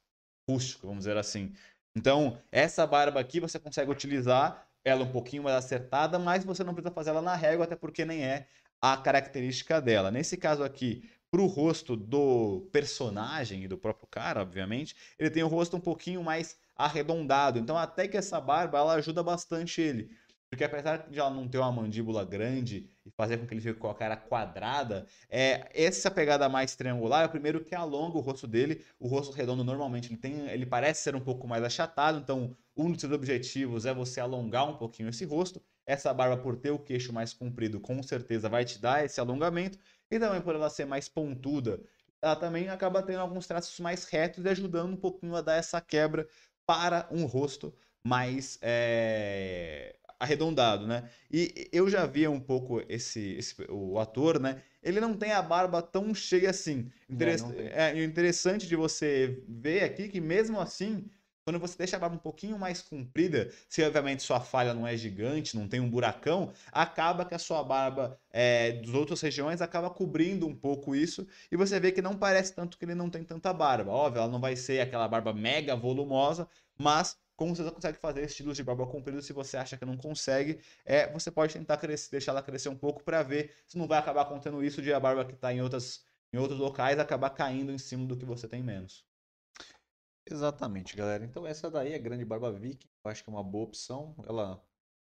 [0.49, 1.53] rústico, vamos dizer assim.
[1.95, 6.73] Então, essa barba aqui você consegue utilizar ela um pouquinho mais acertada, mas você não
[6.73, 8.47] precisa fazer ela na régua, até porque nem é
[8.81, 10.09] a característica dela.
[10.09, 15.43] Nesse caso aqui, para o rosto do personagem e do próprio cara, obviamente, ele tem
[15.43, 17.59] o rosto um pouquinho mais arredondado.
[17.59, 20.09] Então, até que essa barba ela ajuda bastante ele.
[20.49, 23.79] Porque apesar de ela não ter uma mandíbula grande e fazer com que ele fique
[23.79, 28.21] com a cara quadrada, é essa pegada mais triangular é o primeiro que alonga o
[28.21, 28.83] rosto dele.
[28.99, 32.91] O rosto redondo normalmente ele tem, ele parece ser um pouco mais achatado, então um
[32.91, 35.61] dos seus objetivos é você alongar um pouquinho esse rosto.
[35.85, 39.77] Essa barba por ter o queixo mais comprido, com certeza vai te dar esse alongamento
[40.09, 41.79] e também por ela ser mais pontuda,
[42.21, 45.79] ela também acaba tendo alguns traços mais retos e ajudando um pouquinho a dar essa
[45.79, 46.27] quebra
[46.65, 51.09] para um rosto mais é arredondado, né?
[51.31, 54.61] E eu já via um pouco esse, esse, o ator, né?
[54.83, 56.89] Ele não tem a barba tão cheia assim.
[57.09, 57.43] Interess...
[57.55, 61.09] É, é interessante de você ver aqui que mesmo assim,
[61.43, 64.95] Quando você deixa a barba um pouquinho mais comprida, se obviamente sua falha não é
[64.95, 69.89] gigante, não tem um buracão, acaba que a sua barba é, dos outras regiões acaba
[69.89, 73.23] cobrindo um pouco isso e você vê que não parece tanto que ele não tem
[73.23, 73.91] tanta barba.
[73.91, 78.57] Óbvio, ela não vai ser aquela barba mega volumosa, mas como você consegue fazer estilos
[78.57, 82.33] de barba comprida se você acha que não consegue, é, você pode tentar crescer, deixar
[82.33, 85.23] ela crescer um pouco para ver se não vai acabar acontecendo isso de a barba
[85.23, 88.61] que está em, outras, em outros locais acabar caindo em cima do que você tem
[88.61, 89.05] menos.
[90.29, 91.23] Exatamente, galera.
[91.23, 92.89] Então essa daí é a grande barba viking.
[93.05, 94.13] Eu acho que é uma boa opção.
[94.27, 94.61] Ela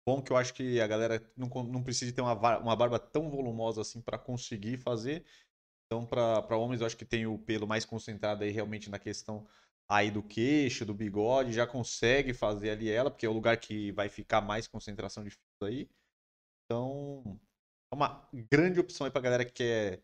[0.07, 3.31] bom que eu acho que a galera não, não precisa ter uma, uma barba tão
[3.31, 5.25] volumosa assim para conseguir fazer.
[5.87, 9.47] Então, para homens, eu acho que tem o pelo mais concentrado aí realmente na questão
[9.91, 13.91] aí do queixo, do bigode, já consegue fazer ali ela, porque é o lugar que
[13.91, 15.89] vai ficar mais concentração de fios aí.
[16.65, 17.37] Então,
[17.91, 20.01] é uma grande opção aí pra galera que quer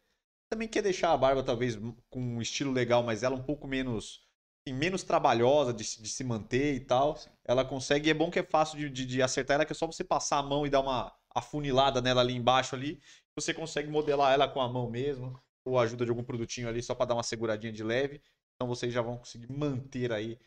[0.49, 1.77] também quer deixar a barba talvez
[2.09, 4.27] com um estilo legal, mas ela um pouco menos
[4.67, 7.17] assim, menos trabalhosa de, de, se manter e tal.
[7.45, 9.85] Ela consegue, é bom que é fácil de, de, de, acertar ela, que é só
[9.85, 12.99] você passar a mão e dar uma afunilada nela ali embaixo ali.
[13.35, 16.95] Você consegue modelar ela com a mão mesmo, ou ajuda de algum produtinho ali só
[16.95, 18.21] para dar uma seguradinha de leve.
[18.57, 20.39] Então vocês já vão conseguir manter aí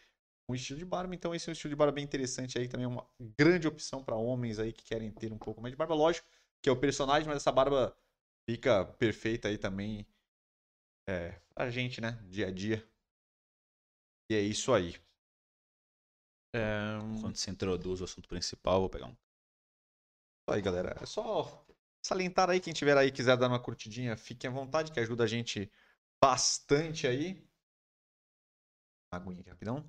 [0.49, 1.15] um estilo de barba.
[1.15, 4.03] Então esse é um estilo de barba bem interessante aí, também é uma grande opção
[4.03, 5.95] para homens aí que querem ter um pouco mais de barba.
[5.95, 6.27] Lógico
[6.61, 7.97] que é o personagem, mas essa barba
[8.49, 10.07] fica perfeita aí também
[11.09, 12.13] é, a gente, né?
[12.29, 12.87] Dia a dia.
[14.31, 15.01] E é isso aí.
[16.55, 16.99] É...
[17.21, 19.13] Quando você introduz o assunto principal, vou pegar um.
[19.13, 20.97] Isso aí, galera.
[21.01, 21.65] É só
[22.05, 25.27] salientar aí, quem tiver aí quiser dar uma curtidinha, fiquem à vontade, que ajuda a
[25.27, 25.71] gente
[26.23, 27.50] bastante aí
[29.11, 29.85] aguinha aqui rapidão.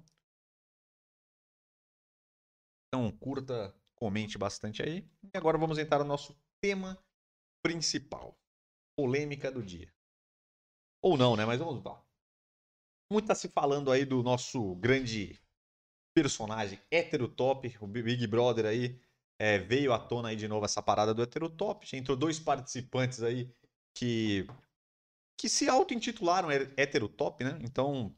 [2.87, 5.07] Então, curta, comente bastante aí.
[5.23, 7.01] E agora vamos entrar no nosso tema
[7.63, 8.37] principal.
[8.97, 9.93] Polêmica do dia.
[11.01, 11.45] Ou não, né?
[11.45, 12.03] Mas vamos lá.
[13.11, 15.39] Muito está se falando aí do nosso grande
[16.13, 18.99] personagem heterotop, o Big Brother aí.
[19.39, 21.95] É, veio à tona aí de novo essa parada do heterotop.
[21.95, 23.51] Entrou dois participantes aí
[23.93, 24.45] que
[25.37, 27.57] que se auto-intitularam heterotop, né?
[27.63, 28.15] Então,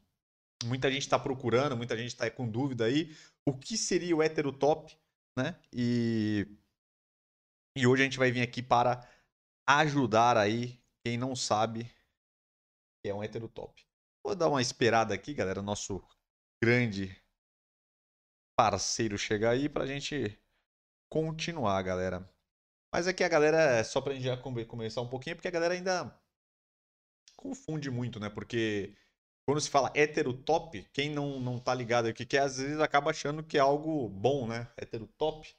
[0.64, 3.14] muita gente está procurando, muita gente está com dúvida aí.
[3.46, 4.96] O que seria o hétero top,
[5.38, 5.60] né?
[5.72, 6.46] E,
[7.76, 9.08] e hoje a gente vai vir aqui para
[9.66, 11.84] ajudar aí quem não sabe
[13.02, 13.86] que é um hétero top.
[14.24, 16.02] Vou dar uma esperada aqui, galera, nosso
[16.62, 17.14] grande
[18.56, 20.40] parceiro chegar aí para a gente
[21.10, 22.28] continuar, galera.
[22.92, 25.50] Mas aqui a galera, é só para a gente já começar um pouquinho, porque a
[25.50, 26.18] galera ainda
[27.36, 28.30] confunde muito, né?
[28.30, 28.94] Porque
[29.46, 33.42] quando se fala heterotop, quem não, não tá ligado aqui, que às vezes acaba achando
[33.42, 34.68] que é algo bom, né?
[34.76, 35.54] Heterotop,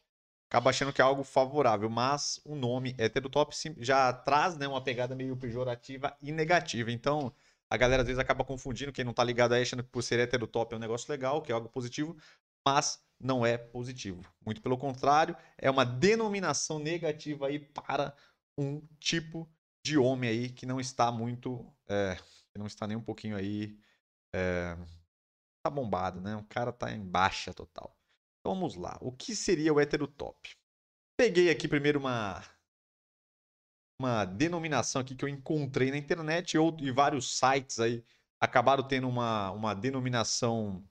[0.49, 5.15] acaba achando que é algo favorável, mas o nome heterotop já traz né, uma pegada
[5.15, 6.91] meio pejorativa e negativa.
[6.91, 7.31] Então,
[7.69, 10.19] a galera às vezes acaba confundindo, quem não tá ligado aí, achando que por ser
[10.19, 12.17] heterotop é um negócio legal, que é algo positivo,
[12.65, 14.23] mas não é positivo.
[14.43, 18.15] Muito pelo contrário, é uma denominação negativa aí para
[18.57, 19.47] um tipo
[19.83, 21.71] de homem aí que não está muito.
[21.87, 22.17] É
[22.57, 23.77] não está nem um pouquinho aí.
[24.33, 24.75] É,
[25.63, 26.35] tá bombado, né?
[26.35, 27.95] O cara tá em baixa total.
[28.39, 28.97] Então vamos lá.
[29.01, 30.55] O que seria o hétero top?
[31.17, 32.43] Peguei aqui primeiro uma
[33.99, 38.03] uma denominação aqui que eu encontrei na internet ou, e vários sites aí
[38.41, 40.83] acabaram tendo uma, uma denominação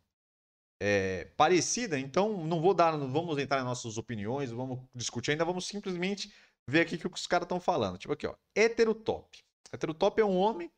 [0.81, 1.99] é, parecida.
[1.99, 6.33] Então não vou dar, não vamos entrar em nossas opiniões, vamos discutir ainda, vamos simplesmente
[6.69, 7.99] ver aqui o que os caras estão falando.
[7.99, 9.45] Tipo aqui, ó, heterotop.
[9.73, 10.71] Heterotop é um homem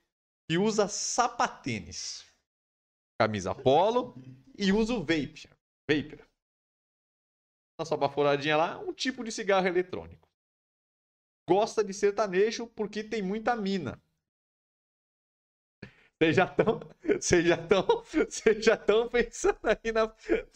[0.49, 2.25] que usa sapatênis,
[3.21, 4.15] camisa polo
[4.57, 5.49] e usa o vape.
[5.89, 6.27] Vapor.
[7.79, 10.29] Na sua baforadinha lá, um tipo de cigarro eletrônico.
[11.49, 14.03] Gosta de sertanejo porque tem muita mina.
[16.19, 16.81] Vocês já estão.
[17.03, 17.87] Vocês já estão.
[18.03, 20.07] Vocês já estão pensando aí na,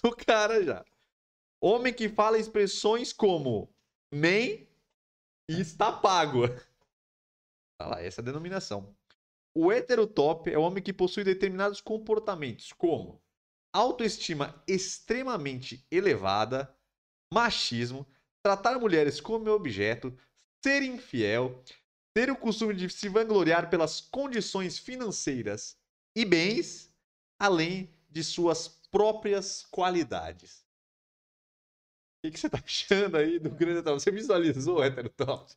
[0.02, 0.84] no cara já.
[1.62, 3.72] Homem que fala expressões como
[4.10, 4.66] nem
[5.48, 6.44] e está pago.
[7.80, 8.96] Olha lá, essa é a denominação.
[9.54, 13.20] O heterotop é o homem que possui determinados comportamentos, como
[13.72, 16.74] autoestima extremamente elevada,
[17.32, 18.06] machismo,
[18.42, 20.16] tratar mulheres como objeto,
[20.64, 21.62] ser infiel,
[22.14, 25.78] ter o costume de se vangloriar pelas condições financeiras
[26.14, 26.92] e bens,
[27.38, 30.64] além de suas próprias qualidades.
[32.22, 34.02] O que, você está achando aí do grande heterotop?
[34.02, 35.54] Você visualizou o heterotop?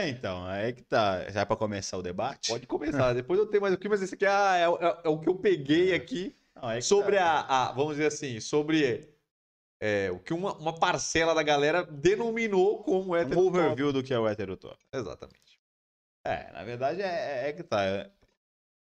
[0.00, 1.28] É, então, aí que tá.
[1.30, 2.48] Já é pra começar o debate?
[2.50, 3.12] Pode começar.
[3.12, 5.36] Depois eu tenho mais aqui, mas esse aqui ah, é, é, é, o que eu
[5.36, 5.94] peguei é.
[5.94, 7.24] aqui Não, sobre tá.
[7.24, 9.14] a, a, Vamos dizer assim, sobre
[9.80, 13.40] é, o que uma, uma, parcela da galera denominou como hétero.
[13.40, 14.78] Um overview do que é o heterotop.
[14.92, 15.60] Exatamente.
[16.26, 18.10] É, na verdade é, é que tá.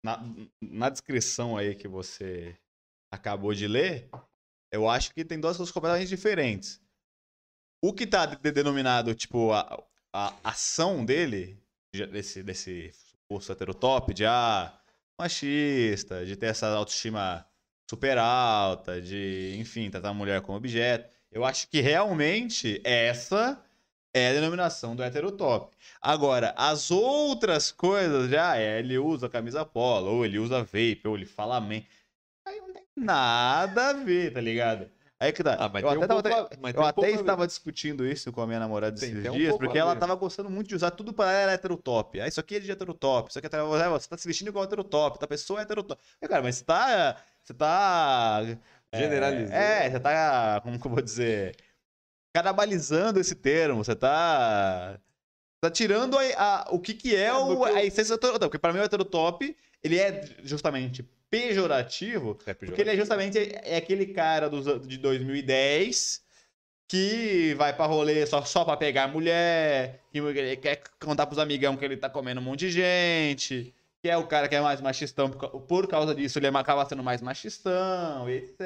[0.05, 0.23] Na,
[0.61, 2.57] na descrição aí que você
[3.11, 4.09] acabou de ler,
[4.71, 6.81] Eu acho que tem duas coisas completamente diferentes.
[7.83, 9.83] O que tá de- denominado, tipo, a,
[10.17, 11.59] a ação dele,
[11.95, 14.73] de- desse, desse suposto heterotop, de ah,
[15.19, 17.47] machista, de ter essa autoestima
[17.89, 21.09] super alta, de, enfim, tratar a mulher como objeto.
[21.31, 23.63] Eu acho que realmente essa
[24.15, 25.77] é a denominação do heterotop.
[26.01, 31.15] Agora, as outras coisas, já é, ele usa camisa polo, ou ele usa vape, ou
[31.15, 31.61] ele fala
[32.73, 34.91] tem nada a ver, tá ligado?
[35.19, 35.55] Aí que tá.
[35.59, 38.47] Ah, eu tem um até, tava- pouco eu um até estava discutindo isso com a
[38.47, 40.01] minha namorada Tem- esses tem um dias, pouco porque ela ver.
[40.01, 42.21] tava gostando muito de usar tudo para ela era heterotop.
[42.21, 43.83] Ah, isso aqui é de heterotop, isso aqui é heterotop.
[43.83, 45.99] Ah, Você tá se vestindo igual heterotop, tá pessoa é heterotop.
[46.21, 47.17] É, cara, mas você tá.
[47.43, 48.41] Você tá.
[48.93, 49.55] é, Generalizando.
[49.55, 50.61] É, você tá.
[50.63, 51.57] Como que eu vou dizer?
[52.35, 53.83] Canibalizando esse termo.
[53.83, 54.99] Você tá.
[55.63, 58.19] Tá tirando a, a- o que, que é Ah, o, porque eu- a essência do
[58.19, 58.47] heterotop.
[58.51, 63.77] Porque pra mim o heterotop, ele é justamente pejorativo É porque ele é justamente é
[63.77, 66.25] aquele cara dos, de 2010
[66.89, 71.85] que vai pra rolê só, só pra pegar mulher, que quer contar pros amigão que
[71.85, 75.29] ele tá comendo um monte de gente, que é o cara que é mais machistão,
[75.29, 78.61] por, ca- por causa disso ele acaba sendo mais machistão, etc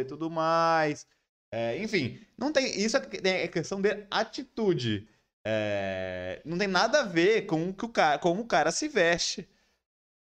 [0.00, 1.06] e tudo mais.
[1.54, 2.66] É, enfim, não tem.
[2.80, 5.06] Isso é que- é questão de atitude.
[5.46, 8.88] É, não tem nada a ver com o que o cara, como o cara se
[8.88, 9.48] veste.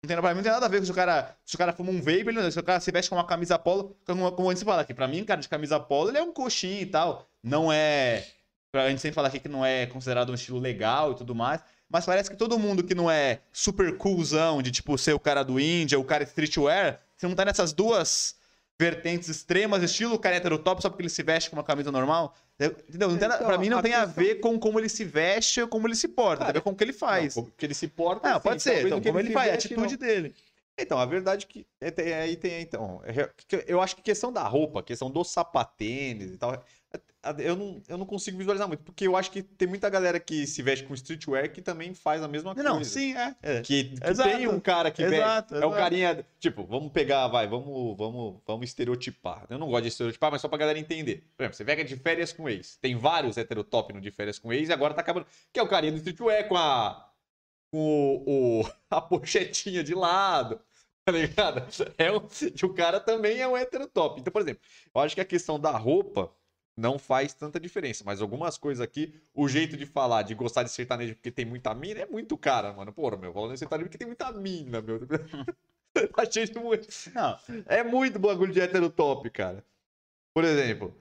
[0.04, 1.58] Não tem, pra mim não tem nada a ver com se o cara, se o
[1.58, 4.32] cara fuma um vape, ele se o cara se veste com uma camisa polo, como,
[4.32, 6.82] como a gente fala aqui, pra mim, cara de camisa polo, ele é um coxinha
[6.82, 7.28] e tal.
[7.44, 8.26] Não é.
[8.74, 11.62] A gente sempre fala aqui que não é considerado um estilo legal e tudo mais.
[11.90, 15.42] Mas parece que todo mundo que não é super coolzão, de tipo ser o cara
[15.42, 18.36] do Índia, o cara streetwear, você não tá nessas duas
[18.80, 21.92] vertentes extremas, estilo o cara é heterotop só porque ele se veste com uma camisa
[21.92, 22.36] normal.
[22.60, 23.10] Entendeu?
[23.10, 25.04] Não tem, Então, pra mim não a tem a questão- ver com como ele se
[25.04, 27.36] veste ou como ele se porta, tem a ver com o que ele faz.
[27.36, 28.28] Não, como que ele se porta.
[28.30, 28.86] Não, sim, pode ser.
[28.86, 30.08] Então, como ele se faz, a atitude não.
[30.08, 30.36] dele.
[30.80, 33.32] Então, a verdade é que é, tem- aí tem, então, é,
[33.66, 36.63] eu acho que questão da roupa, questão dos sapatênis e tal,
[37.40, 40.46] eu não, eu não consigo visualizar muito, porque eu acho que tem muita galera que
[40.48, 42.68] se veste com streetwear que também faz a mesma coisa.
[42.70, 43.36] Não, sim, é.
[43.42, 43.62] é.
[43.62, 44.30] Que, que Exato.
[44.30, 45.76] tem um cara que Exato, veste, é o exato.
[45.84, 49.46] carinha, tipo, vamos pegar, vai, vamos, vamos, vamos estereotipar.
[49.50, 51.24] Eu não gosto de estereotipar, mas só pra galera entender.
[51.36, 52.78] Por exemplo, você pega de férias com ex.
[52.78, 55.26] Tem vários heterotop no de férias com ex e agora tá acabando.
[55.52, 57.04] Que é o carinha do streetwear com a
[57.72, 60.60] com o, o- a pochetinha de lado.
[61.04, 61.63] Tá ligado?
[61.98, 64.20] É um, e o cara também é um heterotop.
[64.20, 64.62] Então, por exemplo,
[64.94, 66.30] eu acho que a questão da roupa
[66.78, 70.70] não faz tanta diferença, mas algumas coisas aqui, o jeito de falar, de gostar de
[70.70, 72.94] sertanejo porque tem muita mina, é muito cara, mano.
[72.94, 75.00] Porra, meu, falando de sertanejo porque tem muita mina, meu.
[76.16, 76.88] Achei isso muito.
[77.13, 79.66] Não, É muito bagulho de heterotop, cara.
[80.34, 80.94] Por exemplo,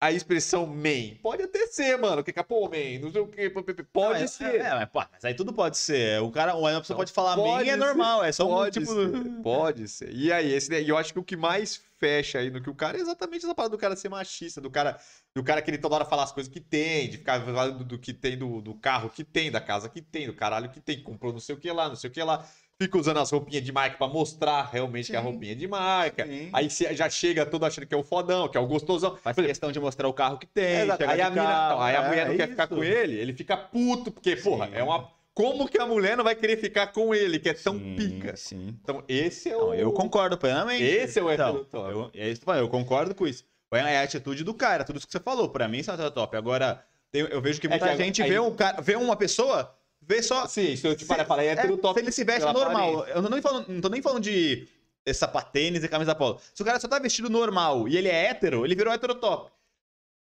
[0.00, 1.16] a expressão man.
[1.22, 2.24] Pode até ser, mano.
[2.24, 3.50] Que pô, man, não sei o que.
[3.92, 4.54] Pode mas- ser.
[4.54, 6.22] É, mas, pô, mas aí tudo pode ser.
[6.22, 8.48] O cara, uma pessoa Não, pode falar pode bem é ser, normal, é só um
[8.48, 8.90] pode tipo.
[8.94, 10.10] ser, pode ser.
[10.14, 12.74] E aí, esse, daí, eu acho que o que mais fecha aí no que o
[12.74, 14.98] cara é exatamente essa parada do cara ser machista, do cara,
[15.34, 18.14] do cara querer toda hora falar as coisas que tem, de ficar falando do, que
[18.14, 21.32] tem, do, do carro que tem, da casa que tem, do caralho que tem, comprou
[21.32, 22.44] não sei o que lá, não sei o que lá.
[22.80, 25.28] Fica usando as roupinhas de marca pra mostrar realmente que é a Sim.
[25.28, 26.24] roupinha de marca.
[26.26, 26.48] Sim.
[26.50, 29.16] Aí você já chega todo achando que é o fodão, que é o gostosão.
[29.18, 30.64] Faz exemplo, questão de mostrar o carro que tem.
[30.64, 32.82] é, aí, a mina- carro, não, aí a é, mulher não é quer ficar com
[32.82, 34.76] ele, ele fica puto, porque, porra, Sim.
[34.76, 35.12] é uma.
[35.34, 38.36] Como que a mulher não vai querer ficar com ele, que é tão Sim, pica?
[38.36, 38.76] Sim.
[38.82, 39.74] Então, esse é Não, o.
[39.74, 40.82] eu concordo plenamente.
[40.82, 41.90] Esse é o Então, heterotop.
[41.92, 43.44] eu, é isso que eu concordo com isso.
[43.72, 45.48] É a atitude do cara, tudo isso que você falou.
[45.48, 46.36] Pra mim, isso é um heterotop.
[46.36, 49.72] Agora, eu vejo que muita que agora- gente aí- vê, um cara, vê uma pessoa,
[50.02, 50.46] vê só.
[50.48, 51.94] Sim, se eu te parar falar, é heterotop.
[51.98, 52.98] se ele se veste normal.
[53.02, 53.12] aparência.
[53.14, 54.66] Eu não, falando, não tô nem falando de
[55.14, 56.40] sapatênis e camisa polo.
[56.52, 59.50] Se o cara só tá vestido normal e ele é hétero, ele virou heterotop.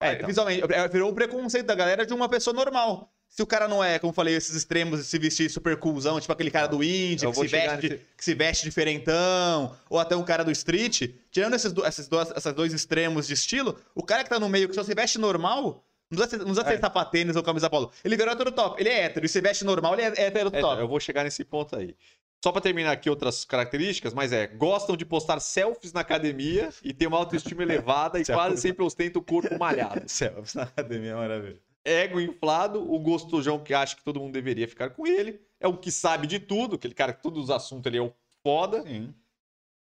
[0.01, 0.27] É, Ah, então.
[0.27, 3.13] visualmente, é, virou o preconceito da galera de uma pessoa normal.
[3.35, 6.21] Se o cara não é, como eu falei, esses extremos de se vestir super coolzão,
[6.21, 10.15] tipo aquele cara do indie, que se, veste, nesse- que se veste diferentão, ou até
[10.15, 14.03] um cara do street, tirando esses, do- esses, dois, esses dois extremos de estilo, o
[14.03, 16.75] cara que tá no meio, que só se veste normal, não precisa ser, não precisa
[16.75, 16.79] É.
[16.79, 17.91] sapatênis ou camisa polo.
[18.05, 18.79] Ele virou heterotop.
[18.79, 20.79] Ele é hétero, e se veste normal, ele é É, heterotop.
[20.79, 21.97] eu vou chegar nesse ponto aí.
[22.45, 26.93] Só pra terminar aqui outras características, mas é, gostam de postar selfies na academia e
[26.93, 30.03] ter uma autoestima elevada e quase sempre ostenta o corpo malhado.
[30.11, 31.61] Selfies na academia é maravilha.
[31.85, 35.77] Ego inflado, o gostojão que acha que todo mundo deveria ficar com ele, é o
[35.77, 39.15] que sabe de tudo, aquele cara que todos os assuntos ele é o foda, Sim.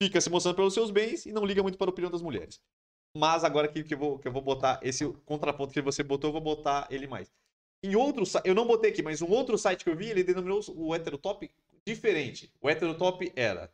[0.01, 2.61] fica se mostrando pelos seus bens e não liga muito para a opinião das mulheres.
[3.15, 6.29] Mas agora que, que, eu, vou, que eu vou botar esse contraponto que você botou,
[6.29, 7.31] eu vou botar ele mais.
[7.83, 10.23] Em outro site, eu não botei aqui, mas um outro site que eu vi, ele
[10.23, 11.49] denominou o heterotop
[11.85, 12.51] diferente.
[12.61, 13.71] O heterotop era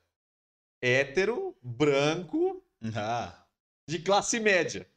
[0.81, 2.63] hétero, branco,
[2.95, 3.45] Ah.
[3.87, 4.89] de classe média.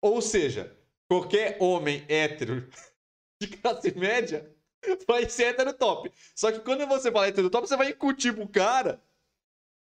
[0.00, 0.76] Ou seja,
[1.12, 2.66] qualquer homem hétero
[3.38, 4.50] de classe média
[5.06, 6.10] vai ser heterotop.
[6.34, 9.02] Só que quando você fala heterotop, você vai incutir pro cara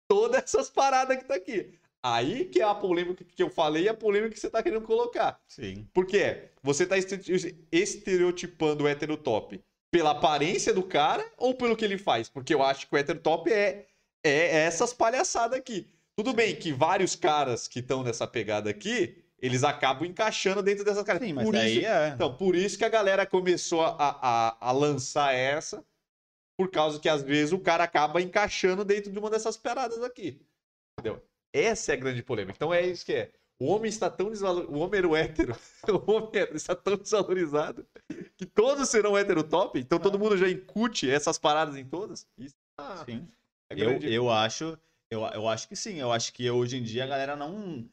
[0.07, 1.79] todas essas paradas que tá aqui.
[2.03, 4.87] Aí que é a polêmica que eu falei e a polêmica que você tá querendo
[4.87, 5.41] colocar.
[5.49, 5.89] Sim.
[5.95, 6.51] Por quê?
[6.63, 9.61] Você tá este- estereotipando o hétero top
[9.91, 12.29] pela aparência do cara ou pelo que ele faz?
[12.29, 13.87] Porque eu acho que o hétero top é,
[14.23, 15.89] é essas palhaçadas aqui.
[16.15, 21.05] Tudo bem que vários caras que estão nessa pegada aqui, eles acabam encaixando dentro dessas
[21.05, 21.23] caras.
[21.23, 22.09] Sim, mas por aí isso, é.
[22.11, 25.85] Então, por isso que a galera começou a, a, a lançar essa,
[26.59, 30.41] por causa que às vezes o cara acaba encaixando dentro de uma dessas paradas aqui.
[30.99, 31.23] Entendeu?
[31.53, 32.57] Essa é a grande polêmica.
[32.57, 33.31] Então é isso que é.
[33.59, 34.77] O homem está tão desvalorizado.
[34.77, 35.57] O homem era o hétero.
[35.89, 37.87] O homem está tão desvalorizado
[38.37, 39.79] que todos serão hétero top.
[39.79, 42.27] Então todo mundo já incute essas paradas em todas.
[42.37, 43.27] Isso ah, Sim.
[43.71, 44.79] é Eu, eu acho.
[45.11, 45.99] Eu, eu acho que sim.
[45.99, 47.89] Eu acho que hoje em dia a galera não.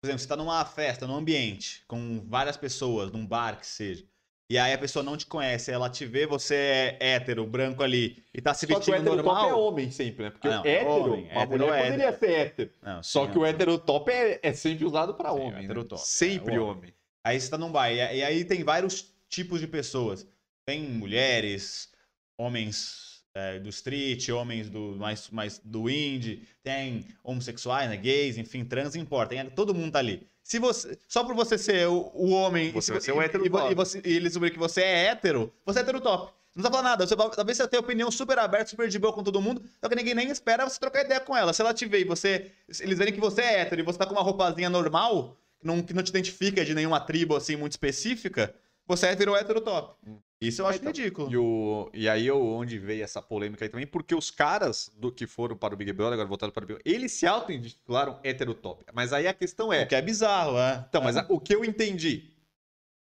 [0.00, 4.04] Por exemplo, você tá numa festa, num ambiente, com várias pessoas, num bar que seja.
[4.48, 8.22] E aí a pessoa não te conhece, ela te vê, você é hétero, branco ali,
[8.32, 9.60] e tá se Só que o vestindo hétero top é normal.
[9.62, 10.30] homem sempre, né?
[10.30, 12.70] Porque Ah, não, hétero, homem, uma hétero mulher é poderia ser hétero.
[12.80, 13.50] Não, Só sim, que o é.
[13.50, 15.64] hétero top é, é sempre usado pra Sim, homem.
[15.64, 15.88] hétero né?
[15.88, 16.94] top, Sempre é, homem.
[17.24, 20.24] Aí você tá num bar, e, e aí tem vários tipos de pessoas.
[20.64, 21.90] Tem mulheres,
[22.38, 23.05] homens
[23.36, 28.94] é, do street, homens do mais, mais do indie, tem homossexuais, né, gays, enfim, trans,
[28.94, 29.34] não importa.
[29.34, 30.26] Tem, todo mundo tá ali.
[30.42, 33.74] Se você, só por você ser o, o homem Você e, se- hétero e, e
[33.74, 36.32] você, e ele descobrir que você é hétero, você é hétero top.
[36.54, 37.06] Não tá falando nada.
[37.06, 39.94] Você, talvez você tenha opinião super aberta, super de boa com todo mundo, só que
[39.94, 41.52] ninguém nem espera você trocar ideia com ela.
[41.52, 42.50] Se ela te vê e você.
[42.80, 45.82] Eles verem que você é hétero e você tá com uma roupazinha normal, que não,
[45.82, 48.54] que não te identifica de nenhuma tribo assim muito específica,
[48.86, 49.96] você é virou hétero top.
[50.40, 51.30] Isso eu acho Então, ridículo.
[51.30, 55.10] E, o, e aí eu, onde veio essa polêmica aí também, porque os caras do
[55.10, 58.18] que foram para o Big Brother, agora voltaram para o Big Brother, eles se auto-intitularam
[58.22, 58.84] hétero top.
[58.92, 59.84] Mas aí a questão é.
[59.84, 60.84] O que é bizarro, é.
[60.88, 62.30] Então, mas a- o que eu entendi,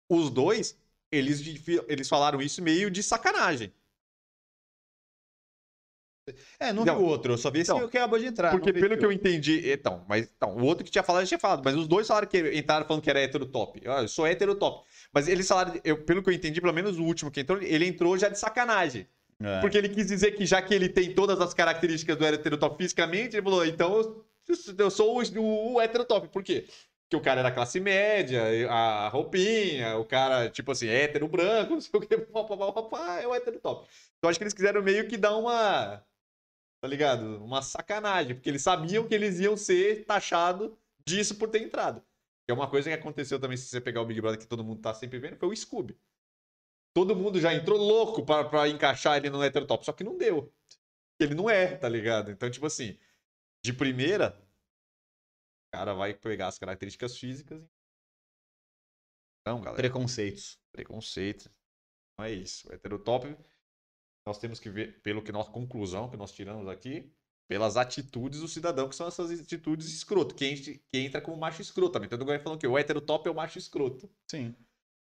[0.08, 0.76] os dois,
[1.12, 1.42] eles,
[1.88, 3.72] eles falaram isso meio de sacanagem.
[6.58, 8.50] É, não Então, vi o outro, eu só vi esse então, que acabou de entrar.
[8.52, 11.38] Porque pelo que eu entendi, então, mas então, o outro que tinha falado já tinha
[11.38, 13.80] falado, mas os dois falaram que entraram falando que era hétero top.
[13.86, 14.86] Ah, eu sou hétero top.
[15.12, 17.86] Mas eles falaram, eu, pelo que eu entendi, pelo menos o último que entrou, ele
[17.86, 19.06] entrou já de sacanagem.
[19.42, 19.60] É.
[19.60, 22.76] Porque ele quis dizer que já que ele tem todas as características do hétero top
[22.76, 24.26] fisicamente, ele falou, então eu,
[24.78, 26.28] eu sou o, o, o hétero top.
[26.28, 26.66] Por quê?
[27.04, 31.80] Porque o cara era classe média, a roupinha, o cara, tipo assim, hétero branco, não
[31.80, 33.88] sei o que, pá, pá, pá, pá, pá, é o hétero top.
[34.18, 36.04] Então acho que eles quiseram meio que dar uma,
[36.80, 37.42] tá ligado?
[37.42, 40.70] Uma sacanagem, porque eles sabiam que eles iam ser taxados
[41.04, 42.00] disso por ter entrado.
[42.50, 44.64] Que é uma coisa que aconteceu também, se você pegar o Big Brother, que todo
[44.64, 45.96] mundo tá sempre vendo, foi o Scooby.
[46.92, 50.18] Todo mundo já entrou louco pra, pra encaixar ele no hétero top, só que não
[50.18, 50.52] deu.
[51.20, 52.28] Ele não é, tá ligado?
[52.32, 52.98] Então, tipo assim,
[53.64, 54.36] de primeira,
[55.68, 57.64] o cara vai pegar as características físicas.
[59.46, 59.76] Não, galera.
[59.76, 60.60] Preconceitos.
[60.72, 61.48] Preconceito.
[62.18, 62.68] Não é isso.
[62.68, 63.28] O hétero top,
[64.26, 67.14] nós temos que ver, pelo que nossa conclusão que nós tiramos aqui,
[67.50, 70.36] pelas atitudes do cidadão, que são essas atitudes escroto.
[70.36, 72.08] Que, enche- que entra como macho escroto também.
[72.08, 74.08] Todo mundo falando que o hétero top é o macho escroto.
[74.30, 74.54] Sim.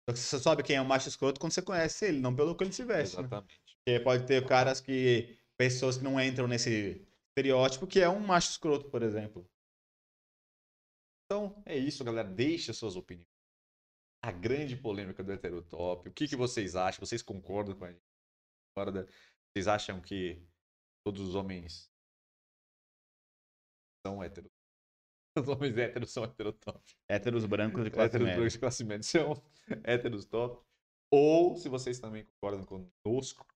[0.08, 2.56] Só que Você sabe quem é o macho escroto quando você conhece ele, não pelo
[2.56, 3.14] que ele se veste.
[3.16, 3.22] né?
[3.22, 3.60] Exatamente.
[3.76, 5.38] Porque pode ter caras que.
[5.56, 9.48] pessoas que não entram nesse estereótipo, que é um macho escroto, por exemplo.
[11.26, 12.26] Então, é isso, galera.
[12.28, 13.28] Deixa suas opiniões.
[14.24, 16.08] A grande polêmica do heterotop.
[16.08, 17.06] O que, que vocês acham?
[17.06, 18.02] Vocês concordam com a gente?
[19.54, 20.42] Vocês acham que
[21.06, 21.89] todos os homens
[24.04, 24.50] são héteros?
[25.38, 26.82] Os homens héteros são heterotop.
[27.08, 28.36] Héteros brancos de classe Héteros média.
[28.36, 29.42] brancos de classe média são
[29.84, 30.64] héteros top.
[31.12, 32.64] Ou, se vocês também concordam
[33.04, 33.46] conosco,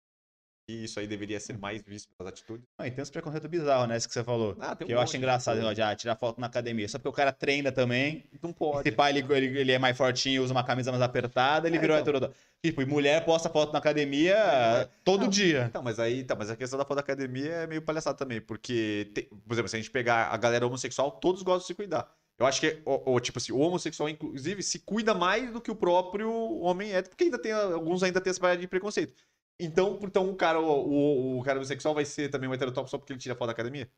[0.67, 2.67] que isso aí deveria ser mais visto pelas atitudes.
[2.79, 3.97] Ah, e tem uns preconceitos bizarros, né?
[3.97, 4.57] Isso que você falou.
[4.61, 6.89] Ah, tem um que eu acho engraçado, negócio de ah, tirar foto na academia.
[6.89, 8.25] Só porque o cara treina também.
[8.43, 8.93] Não Esse pode.
[8.93, 11.99] pai, ele, ele, ele é mais fortinho, usa uma camisa mais apertada, ele É, virou
[11.99, 12.33] então.
[12.65, 15.29] Tipo, e mulher posta foto na academia É, todo não.
[15.29, 15.67] dia.
[15.69, 18.41] Então, mas aí, tá, mas a questão da foto da academia é meio palhaçada também,
[18.41, 21.75] porque, tem- por exemplo, se a gente pegar a galera homossexual, todos gostam de se
[21.75, 22.11] cuidar.
[22.39, 25.71] Eu acho que, o, o- tipo assim, o homossexual, inclusive, se cuida mais do que
[25.71, 29.15] o próprio homem hétero, porque ainda tem, alguns ainda tem essa parada de preconceito.
[29.61, 33.13] Então, então o cara, o, o, cara homossexual vai ser também um heterotop só porque
[33.13, 33.89] ele tira foto da academia?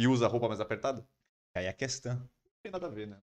[0.00, 1.06] E usa roupa mais apertada?
[1.56, 2.16] Aí é a questão.
[2.16, 2.28] Não
[2.62, 3.16] tem nada a ver, né?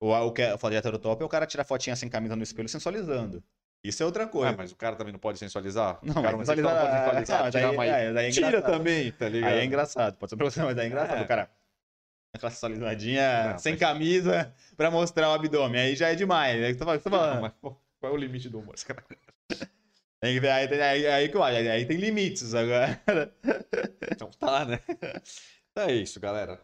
[0.00, 2.42] O, o que eu falo de heterotop é o cara tirar fotinha sem camisa no
[2.42, 3.42] espelho sensualizando.
[3.84, 4.50] Isso é outra coisa.
[4.50, 6.00] Ué, mas o cara também não pode sensualizar?
[6.02, 8.26] Não, o cara mas homossexual não pode sensualizar- sensualizar, não, tirar aí- mais- é, daí
[8.26, 9.50] é Tira também, tá ligado?
[9.52, 10.16] Aí é engraçado.
[10.16, 11.18] Pode ser pra você, mas é engraçado.
[11.18, 11.22] É.
[11.22, 11.50] O cara.
[12.34, 15.80] Aquela sensualizadinha Não, sem mas- camisa pra mostrar o abdômen.
[15.80, 16.60] Aí já é demais.
[16.60, 17.34] É o que você tá falando.
[17.36, 18.74] Não, mas, qual é o limite do humor?
[18.84, 19.04] cara?
[20.20, 23.00] Tem que ver, aí, tem- aí, aí, aí, tem limites agora.
[24.10, 24.78] Então tá, né?
[25.70, 26.60] Então é isso, galera.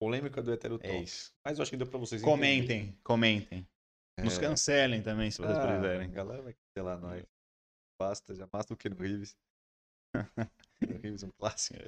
[0.00, 0.88] Polêmica do heterotop.
[0.88, 1.32] É isso.
[1.44, 2.60] Mas eu acho que deu pra vocês entenderem.
[2.64, 3.68] Comentem, comentem.
[4.18, 4.40] Nos É.
[4.40, 6.08] cancelem também, se vocês Ah, quiserem.
[6.08, 7.24] A galera vai cancelar nós.
[8.00, 9.36] Basta, já basta do que no Rives.
[10.80, 11.78] no Rives é um clássico.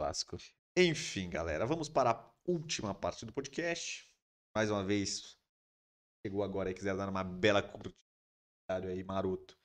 [0.00, 0.36] Clássico.
[0.76, 4.08] Enfim, galera, vamos para a última parte do podcast.
[4.56, 5.38] Mais uma vez,
[6.26, 7.94] chegou agora e quiser dar uma bela curtida
[8.88, 9.56] aí, maroto.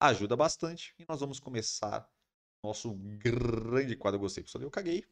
[0.00, 0.94] Ajuda bastante.
[0.98, 2.08] E nós vamos começar
[2.62, 4.16] nosso grande quadro.
[4.16, 4.62] Eu gostei, pessoal.
[4.62, 5.04] Eu caguei.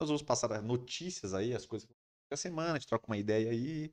[0.00, 1.88] Nós vamos passar notícias aí, as coisas
[2.30, 3.92] da semana, a gente troca uma ideia aí.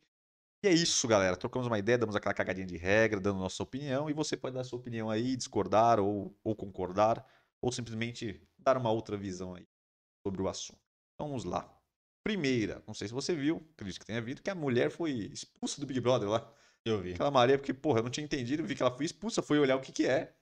[0.63, 1.35] E é isso, galera.
[1.35, 4.09] Trocamos uma ideia, damos aquela cagadinha de regra, dando nossa opinião.
[4.09, 7.25] E você pode dar sua opinião aí, discordar ou, ou concordar,
[7.61, 9.67] ou simplesmente dar uma outra visão aí
[10.25, 10.81] sobre o assunto.
[11.13, 11.73] Então vamos lá.
[12.23, 15.79] Primeira, não sei se você viu, acredito que tenha visto, que a mulher foi expulsa
[15.79, 16.53] do Big Brother lá.
[16.89, 17.13] Eu vi.
[17.13, 19.75] Aquela Maria, porque, porra, eu não tinha entendido, vi que ela foi expulsa, fui olhar
[19.75, 20.33] o que que é.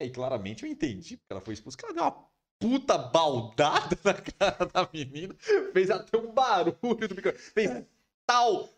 [0.00, 2.28] E aí, claramente, eu entendi porque ela foi expulsa, que ela deu uma
[2.58, 5.34] puta baldada na cara da menina,
[5.72, 7.84] fez até um barulho do microfone, fez
[8.26, 8.68] tal.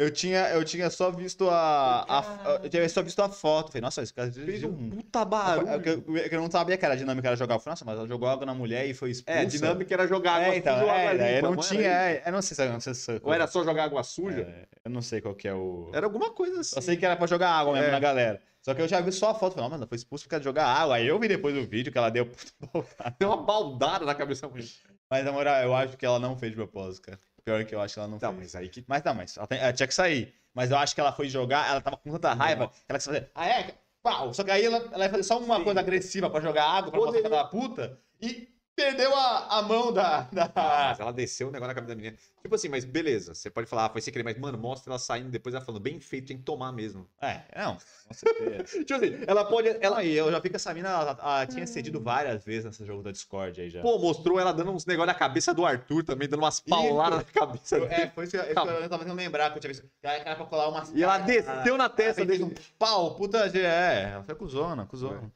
[0.00, 3.68] Eu tinha, eu tinha só visto a, a- Eu tinha só visto a foto.
[3.70, 5.68] Falei, nossa, esse cara Fez deu um puta barulho.
[5.68, 7.56] Eu, eu- eu não sabia que era a dinâmica era jogar.
[7.56, 9.38] Eu falei, nossa, mas ela jogou água na mulher e foi expulsa.
[9.38, 11.62] É, a dinâmica era jogar água É, então, suja é, água limpa, eu não não
[11.62, 11.82] tinha.
[11.90, 12.68] É, eu não sei se.
[12.68, 14.40] Não sei se Ou era só jogar água suja?
[14.40, 15.90] é, eu não sei qual que é o.
[15.92, 16.76] Era alguma coisa assim.
[16.76, 17.90] Eu sei que era pra jogar água mesmo É.
[17.92, 18.40] na galera.
[18.62, 19.54] Só que eu já vi só a foto.
[19.54, 20.96] Falei, ela foi expulsa por causa de jogar água.
[20.96, 22.26] Aí eu vi depois o vídeo que ela deu.
[23.18, 24.66] Deu uma baldada na cabeça da mulher.
[25.10, 27.18] Mas na moral, eu acho que ela não fez de propósito, cara.
[27.44, 28.38] Pior que eu acho que ela não Tá, fez.
[28.40, 28.84] mas aí que.
[28.86, 30.34] Mas não, mas ela, tem- ela tinha que sair.
[30.54, 33.06] Mas eu acho que ela foi jogar, ela tava com tanta raiva que ela quis
[33.06, 33.30] fazer.
[33.34, 33.74] Ah, é?
[34.02, 34.32] Pau!
[34.34, 35.64] Só que aí ela, ela ia fazer só uma Sim.
[35.64, 38.00] coisa agressiva pra jogar água, pra mostrar que ela puta.
[38.20, 40.22] E perdeu a, a mão da.
[40.32, 40.50] da...
[40.54, 42.16] Mas ela desceu o negócio na cabeça da menina.
[42.42, 43.34] Tipo assim, mas beleza.
[43.34, 45.80] Você pode falar, ah, foi sem querer, mas, mano, mostra ela saindo depois ela falando,
[45.82, 47.06] bem feito, tem que tomar mesmo.
[47.20, 47.76] É, não,
[48.08, 48.64] com certeza.
[48.84, 49.68] tipo assim, ela pode.
[49.68, 52.64] Ela, Ela, e eu já vi que essa mina ela, ela tinha cedido várias vezes
[52.64, 53.82] nesse jogo da Discord aí já.
[53.82, 57.24] pô, mostrou ela dando uns negócios na cabeça do Arthur também, dando umas pauladas na
[57.24, 58.02] cabeça Eu- dele.
[58.02, 58.54] é, foi isso que eu, que eu
[58.88, 59.86] tava tentando lembrar que eu tinha visto.
[60.00, 60.90] Que era pra colar umas.
[60.94, 62.44] E ela desceu na Ela testa dele.
[62.44, 63.40] um pau, puta.
[63.58, 65.30] É, ela foi cuzona, cuzona.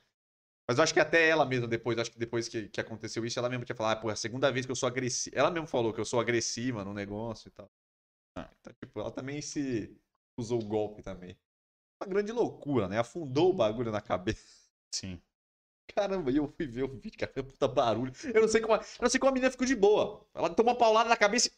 [0.68, 3.38] Mas eu acho que até ela mesma, depois, acho que depois que, que aconteceu isso,
[3.38, 5.36] ela mesma tinha falado, ah, pô, é a segunda vez que eu sou agressiva.
[5.36, 7.70] Ela mesma falou que eu sou agressiva no negócio e tal.
[8.60, 9.96] Então, tipo, ela também se
[10.38, 11.36] usou o golpe também.
[12.02, 12.98] Uma grande loucura, né?
[12.98, 14.68] Afundou o bagulho na cabeça.
[14.94, 15.20] Sim.
[15.94, 18.12] Caramba, e eu fui ver o vídeo, cara, puta barulho.
[18.34, 20.26] Eu não sei como, a- eu não sei como a menina ficou de boa.
[20.34, 21.52] Ela tomou uma paulada na cabeça e.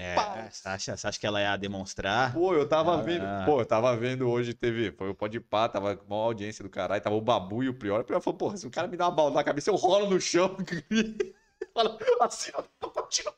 [0.00, 0.36] É, Pau.
[0.48, 2.32] você acha, você acha que ela ia demonstrar?
[2.32, 3.02] Pô, eu tava Ah.
[3.02, 3.24] vendo.
[3.44, 4.92] Pô, eu tava vendo hoje TV.
[4.92, 7.02] Foi o Pode Pá, tava com uma audiência do caralho.
[7.02, 8.00] Tava o Babu e o Prior.
[8.00, 10.08] O Prior falou, porra, se o cara me dá uma bala na cabeça, eu rolo
[10.08, 10.56] no chão.
[11.74, 13.34] Fala assim, ó, eu vou tirar.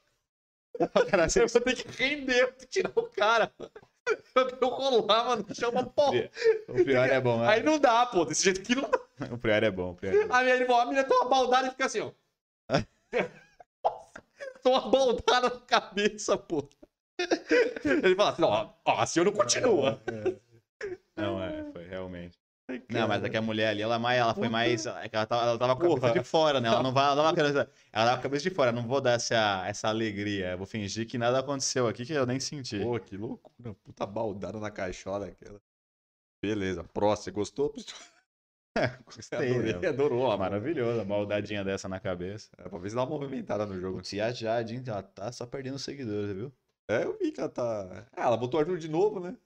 [1.10, 3.50] Cara, Eu vou ter que render pra tirar o cara.
[4.60, 6.30] Eu rolava no chão, mas porra.
[6.68, 7.70] O Prior é bom, Aí né?
[7.70, 8.24] não dá, pô.
[8.24, 8.98] Desse jeito que não dá.
[9.32, 10.34] O Prior é bom, o Prior é bom.
[10.34, 12.10] A minha, ele a menina toma uma baldada e fica assim, ó.
[14.62, 16.68] Toma uma baldada na cabeça, pô.
[17.84, 20.00] Ele fala assim, ó, ó, assim eu não continua.
[21.16, 22.38] Não, é, foi realmente.
[22.88, 24.86] Não, mas é que a mulher ali, ela, mais, ela foi mais.
[24.86, 26.12] é Ela tava, ela tava com a cabeça Porra.
[26.12, 26.68] de fora, né?
[26.68, 27.04] Ela não vai.
[27.04, 28.72] Ela, tava, ela tava com a cabeça de fora.
[28.72, 30.52] Não vou dar essa, essa alegria.
[30.52, 32.78] Eu vou fingir que nada aconteceu aqui que eu nem senti.
[32.78, 33.74] Pô, que loucura.
[33.82, 35.60] Puta baldada na caixola aquela.
[36.40, 36.84] Beleza.
[36.84, 37.74] Próximo, você gostou?
[39.04, 39.88] Gostei, adorei, né?
[39.88, 40.38] adorou.
[40.38, 42.50] Maravilhoso, uma maldadinha dessa na cabeça.
[42.58, 43.96] É, pra ver se dá uma movimentada no jogo.
[43.98, 44.82] Putz, e a Jade, hein?
[44.86, 46.52] Ela tá só perdendo seguidores, viu?
[46.88, 48.08] É, eu vi que ela tá.
[48.12, 49.36] Ah, ela botou o Arthur de novo, né?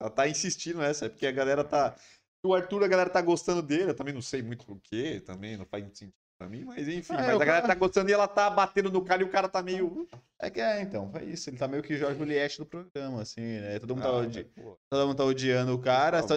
[0.00, 1.96] Ela tá insistindo nessa, é porque a galera tá.
[2.44, 5.56] O Arthur, a galera tá gostando dele, eu também não sei muito por quê, também
[5.56, 7.14] não faz muito sentido pra mim, mas enfim.
[7.14, 9.48] Ah, mas a galera tá gostando e ela tá batendo no cara e o cara
[9.48, 10.06] tá meio.
[10.40, 11.48] É que é, então, foi isso.
[11.48, 13.78] Ele tá meio que Jorge Juliette do programa, assim, né?
[13.78, 16.22] Todo mundo, tá, Ah, odi- pô, todo mundo tá odiando o cara.
[16.22, 16.34] Só,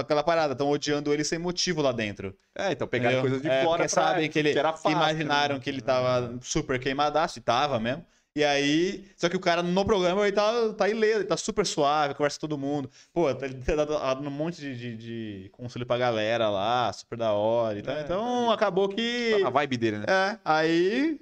[0.00, 2.36] aquela parada, estão odiando ele sem motivo lá dentro.
[2.56, 3.88] É, então pegaram coisas de É, fora pra...
[3.88, 5.60] sabem que ele era que fácil, imaginaram né?
[5.60, 8.04] que ele tava super queimadaço, e tava mesmo.
[8.36, 11.64] E aí, só que o cara no programa ele tá, tá ileso, ele tá super
[11.64, 12.90] suave, conversa com todo mundo.
[13.10, 16.92] Pô, tá, ele tá dando dando um monte de, de, de conselho pra galera lá,
[16.92, 17.96] super da hora e tal.
[17.96, 19.42] É, então acabou que.
[19.42, 20.04] A vibe dele, né?
[20.06, 21.18] É, aí.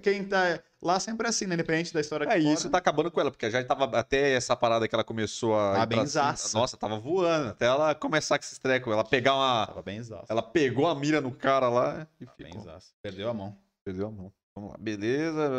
[0.00, 1.54] Quem tá lá sempre é assim, né?
[1.54, 4.32] Independente da história que É, e isso tá acabando com ela, porque já tava até
[4.32, 5.74] essa parada que ela começou a.
[5.74, 6.34] Tá ir pra.
[6.54, 7.50] Nossa, tava voando.
[7.50, 8.90] Até ela começar com esse treco.
[8.90, 9.66] Ela pegar uma.
[9.66, 10.32] Tava bem exausto.
[10.32, 12.54] Ela pegou a mira no cara lá e Tava bem.
[13.02, 13.54] Perdeu a mão.
[13.84, 14.32] Perdeu a mão.
[14.54, 14.76] Vamos lá.
[14.78, 15.50] Beleza,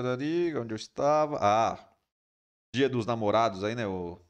[0.60, 1.38] onde eu estava?
[1.42, 1.94] Ah,
[2.76, 3.88] dia dos namorados aí, né?
[3.88, 4.22] O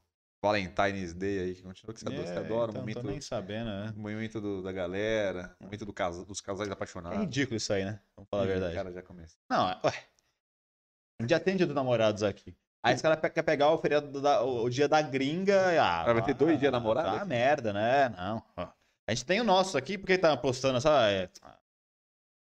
[0.44, 2.28] Valentine's Day aí, que continua que você adora.
[2.28, 3.94] Você É, adora então, momento, tô nem sabendo, né?
[3.96, 7.20] momento do- da galera, momento do casa, dos casais É apaixonados.
[7.20, 8.00] ridículo isso aí, né?
[8.16, 8.74] Vamos falar a verdade.
[8.74, 9.38] O cara já começa.
[9.50, 9.94] Não, é- ué.
[11.26, 12.56] Já tem dia dos namorados aqui.
[12.86, 15.82] Aí os caras pe- quer pegar o feriado da, o, dia da gringa.
[15.82, 17.26] Ah, Ah, vai ter dois dias namorado Tá aqui?
[17.28, 18.10] merda, né?
[18.10, 18.44] Não.
[18.58, 20.90] A gente tem o nosso aqui, porque tá postando essa.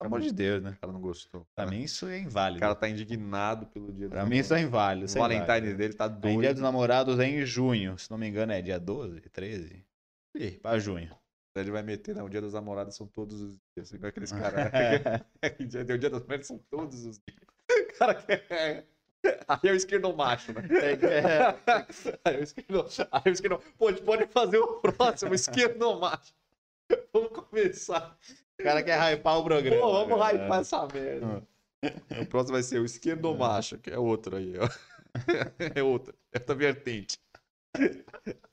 [0.03, 0.09] É...
[0.09, 0.70] Pelo amor de Deus, né?
[0.70, 1.46] O cara não gostou.
[1.55, 2.59] Pra mim isso é inválido.
[2.59, 5.07] O cara tá indignado pelo dia Pra mim isso é inválido.
[5.07, 5.46] O é inválido.
[5.46, 6.72] Valentine's dele tá Tem dia dos doido.
[6.72, 7.96] namorados em junho.
[7.98, 9.84] Se não me engano, é dia 12, 13?
[10.36, 11.14] Ih, pra junho.
[11.55, 12.24] Ele vai meter, não.
[12.24, 13.92] O dia dos namorados são todos os dias.
[13.92, 14.70] Igual aqueles caras.
[15.61, 17.90] o dia das mulheres são todos os dias.
[17.90, 18.86] O cara quer.
[19.46, 20.62] Aí é o esquerdo macho, né?
[22.24, 22.86] Aí é o esquerdo.
[23.12, 23.62] Aí é o esquerdo.
[23.78, 26.34] Pô, a gente pode fazer o próximo, esquerdo macho.
[27.12, 28.18] Vamos começar.
[28.62, 29.80] O cara quer hypar o programa.
[29.82, 30.44] Pô, vamos cara.
[30.44, 31.42] hypar essa merda.
[32.20, 34.68] O próximo vai ser o esquerdo macho, que é outro aí, ó.
[35.74, 36.14] É outra.
[36.32, 37.18] É outra vertente.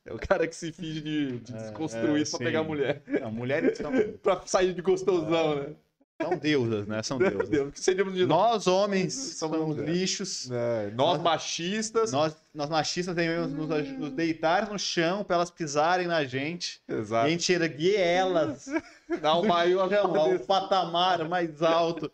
[0.06, 2.38] É o cara que se finge de, de É, desconstruir é, pra sim.
[2.40, 3.04] pegar a mulher.
[3.22, 3.92] Não, mulheres são,
[4.24, 5.76] Pra sair de gostosão, né?
[6.22, 7.02] São deusas, né?
[7.04, 7.50] São deusas.
[7.50, 9.96] Deus, que seríamos de Nós, homens, Somos somos mulheres.
[10.00, 10.52] lixos.
[10.52, 12.12] É, nós machistas.
[12.12, 13.68] Nós, nós machistas devemos nos,
[13.98, 16.82] nos deitar no chão pra elas pisarem na gente.
[16.88, 17.30] E a Exato.
[17.30, 18.66] gente erguer elas
[19.22, 22.12] Dá o maior chão, ao patamar mais alto.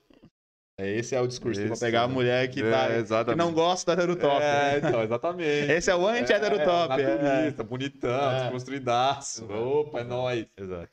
[0.78, 2.14] É, esse é o discurso pra Esse, pegar a né?
[2.14, 4.42] mulher que, É, tá, que não gosta da heterotop.
[4.44, 5.72] É, então, exatamente.
[5.72, 7.00] Esse é o anti-heterotop.
[7.00, 8.42] É, É, naturista, bonitão, É.
[8.42, 9.46] desconstruidaço.
[9.52, 10.46] Opa, é nóis.
[10.58, 10.90] Exato.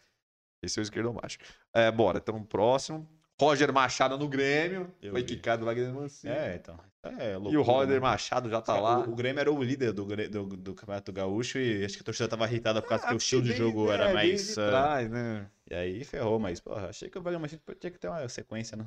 [0.62, 1.38] Esse é o esquerdo macho.
[1.74, 3.08] É, bora, então próximo.
[3.40, 4.94] Roger Machado no Grêmio.
[5.02, 5.26] Eu foi vi.
[5.28, 6.32] quicado do Wagner Mancini.
[6.32, 6.78] É, então.
[7.04, 8.00] É e o Roger né?
[8.00, 9.00] Machado já tá lá.
[9.00, 12.04] O, o Grêmio era o líder do, do, do Campeonato Gaúcho e acho que a
[12.04, 14.56] torcida tava irritada por causa que o estilo de jogo é, era mais.
[14.56, 15.50] ah, trás, né?
[15.68, 18.76] E aí ferrou, mas, porra, achei que o Wagner Mancini tinha que ter uma sequência,
[18.76, 18.86] né?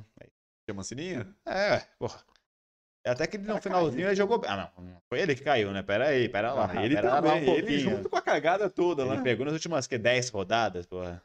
[0.64, 1.26] Tinha Mancininha?
[1.46, 2.18] É, porra.
[3.04, 4.50] É Até que no finalzinho ele jogou bem.
[4.50, 5.02] Ah, não.
[5.08, 5.82] Foi ele que caiu, né?
[5.82, 6.68] Pera aí, pera lá.
[6.72, 7.48] Ah, ele pera lá também.
[7.50, 9.22] um ele junto com a cagada toda Ele lá.
[9.22, 11.22] pegou nas últimas que, 10 rodadas, porra.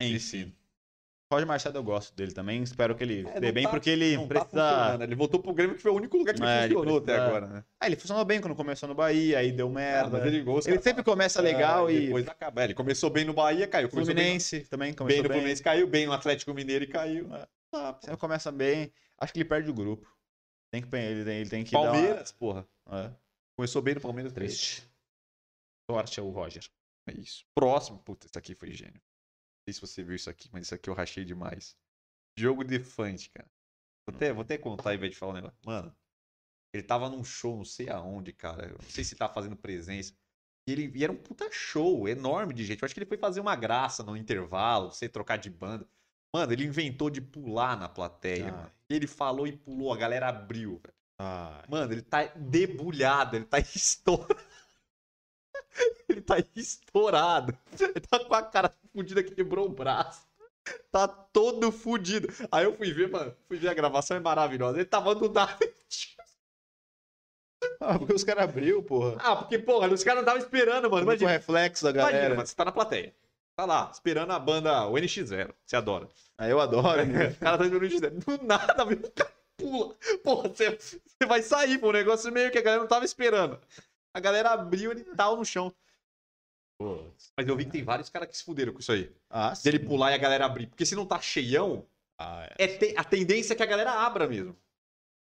[0.00, 0.54] Enfim.
[1.30, 2.62] Roger Machado eu gosto dele também.
[2.62, 4.48] Espero que ele É, dê bem, tá- porque ele Não tá precisa.
[4.70, 5.02] funcionando.
[5.02, 7.26] Ele voltou pro Grêmio, que foi o único lugar que É, ele funcionou até precisa-
[7.26, 7.64] agora, né?
[7.78, 10.10] ah, ele funcionou bem quando começou no Bahia, aí deu É, merda.
[10.10, 12.06] mas ele, Ele sempre começa é, legal e.
[12.06, 12.62] Depois acaba.
[12.62, 13.90] É, Ele começou bem no Bahia, caiu.
[13.90, 15.86] Começou bem Fluminense também no- começou bem no Fluminense, caiu.
[15.86, 17.34] Bem no Atlético Mineiro e caiu.
[17.34, 17.46] É.
[17.74, 17.98] Ah.
[18.00, 18.90] Sempre começa bem.
[19.18, 20.08] Acho que ele perde o grupo.
[20.72, 22.66] Tem que, ele, tem, ele tem que dar uma- Palmeiras, porra.
[22.90, 23.10] É,
[23.54, 24.32] Começou bem no Palmeiras.
[24.32, 24.82] triste.
[25.90, 26.62] Sorte é o Roger.
[27.06, 27.44] É isso.
[27.54, 27.98] Próximo.
[27.98, 29.00] Puta, esse aqui foi gênio.
[29.68, 31.76] Sei se você viu isso aqui, mas isso aqui eu rachei demais.
[32.38, 33.46] Jogo Defante, cara.
[34.06, 35.58] Vou até, vou até contar em vez de falar um negócio.
[35.62, 35.94] Mano,
[36.72, 38.68] ele tava num show, não sei aonde, cara.
[38.68, 40.14] Não sei se tava fazendo presença.
[40.66, 42.80] E, ele, e era um puta show enorme de gente.
[42.80, 45.86] Eu acho que ele foi fazer uma graça no intervalo, sei trocar de banda.
[46.34, 48.48] Mano, ele inventou de pular na plateia.
[48.48, 48.52] Ah.
[48.52, 48.72] mano.
[48.88, 50.80] Ele falou e pulou, a galera abriu,
[51.68, 54.34] Mano, ele tá debulhado, ele tá estourado.
[56.28, 57.56] Tá estourado.
[57.80, 60.26] Ele tá com a cara fudida que quebrou o braço.
[60.92, 62.28] Tá todo fudido.
[62.52, 63.34] Aí eu fui ver, mano.
[63.48, 64.76] Fui ver a gravação, é maravilhosa.
[64.76, 65.58] Ele tava nada.
[67.80, 69.16] Ah, porque os caras abriu, porra.
[69.18, 71.04] Ah, porque, porra, os caras não estavam esperando, mano.
[71.04, 72.34] Imagina, reflexo da imagina, galera.
[72.34, 73.14] mano, você tá na plateia.
[73.56, 75.52] Tá lá, esperando a banda, o NX0.
[75.64, 76.08] Você adora.
[76.36, 77.04] Aí eu adoro.
[77.06, 77.30] né?
[77.32, 78.38] O cara tá esperando o NX0.
[78.38, 79.94] Do nada, velho, o cara pula.
[80.22, 81.88] Porra, você, você vai sair, pô.
[81.88, 83.58] Um negócio meio que a galera não tava esperando.
[84.14, 85.72] A galera abriu, ele tal no chão.
[87.36, 89.10] Mas eu vi que tem vários caras que se fuderam com isso aí.
[89.28, 89.64] Ah, sim.
[89.64, 90.66] Dele pular e a galera abrir.
[90.68, 91.84] Porque se não tá cheião,
[92.18, 92.64] Ah, é.
[92.64, 94.56] é te- a tendência é que a galera abra mesmo.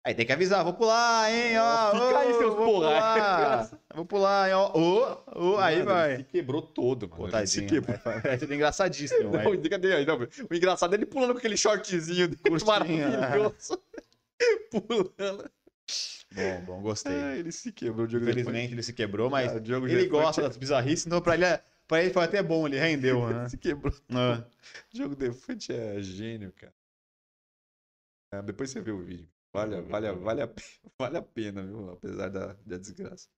[0.03, 1.91] Aí tem que avisar, vou pular, hein, ó.
[1.93, 2.89] Fica aí, ô, seus vou porra.
[2.89, 3.71] pular.
[3.95, 4.73] Vou pular, hein, ó.
[4.73, 6.17] Ô, ô, aí Mano, vai.
[6.19, 7.31] Se quebrou todo, mano.
[7.31, 7.97] Pô, se quebrou.
[8.25, 9.59] É, é engraçadíssimo, Não, vai.
[9.69, 10.07] cadê aí?
[10.07, 10.17] Não,
[10.51, 12.67] o engraçado é ele pulando com aquele shortzinho dele, Curtinho,
[13.11, 13.83] maravilhoso.
[14.71, 15.51] pulando.
[16.33, 17.13] Bom, bom, gostei.
[17.13, 18.05] Ah, ele se quebrou.
[18.05, 21.45] O Diogo Infelizmente ele se quebrou, mas Ah, ele gosta das bizarrices, então pra ele,
[21.45, 23.49] é- pra ele foi até bom, ele rendeu, né?
[23.49, 23.93] se quebrou.
[24.11, 24.45] Ah.
[24.93, 26.75] O Diogo Defante é gênio, cara.
[28.33, 29.29] É, depois você vê o vídeo.
[29.53, 30.47] Vale, vale, vale, a,
[30.99, 31.91] vale a pena, viu?
[31.91, 33.29] Apesar da, da desgraça.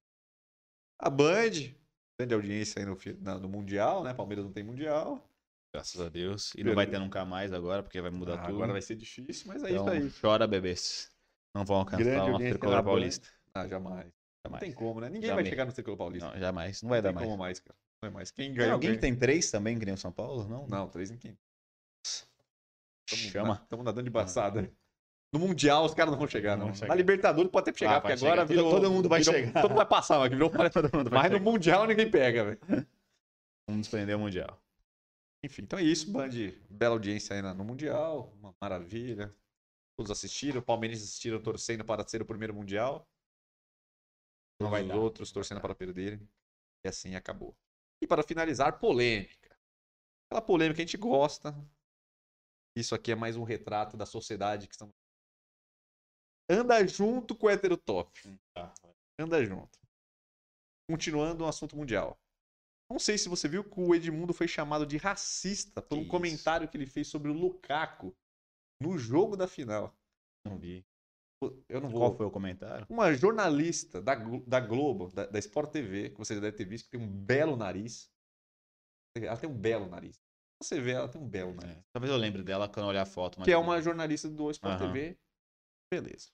[0.99, 1.75] A Band,
[2.19, 4.13] grande audiência aí no, na- no Mundial, né?
[4.13, 5.27] Palmeiras não tem Mundial.
[5.75, 6.53] Graças a Deus.
[6.55, 8.57] E não vai ter nunca mais agora, porque vai mudar Ah, tudo.
[8.57, 10.21] agora vai ser difícil, mas é então, isso aí.
[10.21, 11.11] chora, bebês.
[11.55, 13.29] Não vão alcançar Grande audiência tricolor paulista.
[13.55, 14.07] Ah, jamais.
[14.07, 14.13] Não
[14.51, 14.61] Jamais.
[14.61, 15.09] tem como, né?
[15.09, 15.45] Ninguém Jamais.
[15.45, 16.29] vai chegar no Tricolor Paulista.
[16.33, 16.83] Não, jamais.
[16.83, 17.27] Não vai não dar tem mais.
[17.29, 17.77] como mais, cara.
[18.03, 18.31] Não é mais.
[18.33, 19.01] Quem Tem ganhou, alguém que ganhou.
[19.01, 20.49] tem três também, que nem o São Paulo?
[20.49, 20.67] Não?
[20.67, 21.39] Não, três em quem?
[23.09, 23.61] Chama.
[23.63, 24.69] Estamos nadando de braçada.
[25.33, 26.67] No Mundial os caras não vão chegar, não.
[26.69, 26.89] Não chega.
[26.89, 28.45] Na Libertadores pode até chegar, Ah, porque agora chegar.
[28.47, 28.71] virou...
[28.71, 29.53] Todo mundo vai virou- chegar.
[29.63, 30.51] Todo mundo vai passar, mas virou...
[30.73, 31.51] Todo mundo vai Mas no chegar.
[31.51, 32.59] Mundial ninguém pega, velho.
[33.69, 34.61] Vamos desprender o Mundial.
[35.45, 36.31] Enfim, então é isso, Band.
[36.69, 38.33] Bela audiência aí no Mundial.
[38.41, 39.33] Uma maravilha.
[39.97, 40.61] Todos assistiram.
[40.61, 43.09] O Palmeiras assistiram torcendo para ser o primeiro Mundial.
[44.61, 44.97] Não vai Os dar.
[44.97, 46.27] outros torcendo para perderem.
[46.85, 47.57] E assim acabou.
[48.01, 49.57] E para finalizar, polêmica.
[50.27, 51.55] Aquela polêmica que a gente gosta.
[52.77, 54.95] Isso aqui é mais um retrato da sociedade que estamos.
[56.49, 58.39] Anda junto com o heterotop.
[58.55, 58.73] Tá.
[59.19, 59.79] Anda junto.
[60.89, 62.19] Continuando o assunto mundial.
[62.91, 66.69] Não sei se você viu que o Edmundo foi chamado de racista por um comentário
[66.69, 68.15] que ele fez sobre o Lukaku
[68.83, 69.97] no jogo da final.
[70.45, 70.85] Não vi.
[71.69, 72.01] Eu não vou.
[72.01, 72.87] Qual foi o comentário?
[72.89, 76.85] Uma jornalista da, da Globo, da, da Sport TV, que você já deve ter visto,
[76.85, 78.13] que tem um belo nariz.
[79.17, 80.21] Ela tem um belo nariz.
[80.63, 81.73] Você vê, ela tem um belo, né?
[81.73, 83.39] É, Talvez eu lembre dela quando eu olhar a foto.
[83.39, 84.93] mas Que é uma jornalista do Sport Aham.
[84.93, 85.19] TV.
[85.93, 86.31] Beleza.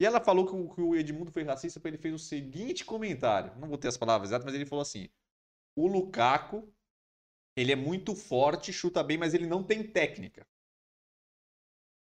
[0.00, 2.84] E ela falou que o, que o Edmundo foi racista porque ele fez o seguinte
[2.84, 3.54] comentário.
[3.58, 5.08] Não vou ter as palavras exatas, mas ele falou assim:
[5.76, 6.72] o Lukaku,
[7.56, 10.46] ele é muito forte, chuta bem, mas ele não tem técnica.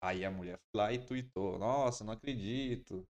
[0.05, 3.07] Aí a mulher foi lá e tuitou: Nossa, não acredito.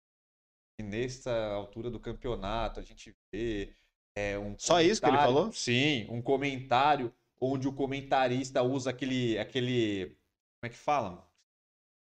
[0.79, 3.73] E nessa altura do campeonato a gente vê.
[4.17, 5.51] É, um Só isso que ele falou?
[5.51, 9.37] Sim, um comentário onde o comentarista usa aquele.
[9.37, 11.29] aquele como é que fala?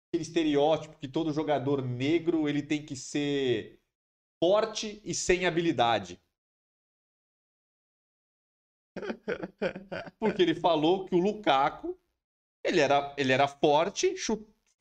[0.08, 3.80] Aquele estereótipo que todo jogador negro ele tem que ser
[4.40, 6.22] forte e sem habilidade.
[10.20, 11.98] Porque ele falou que o Lukaku
[12.64, 14.16] ele era, ele era forte,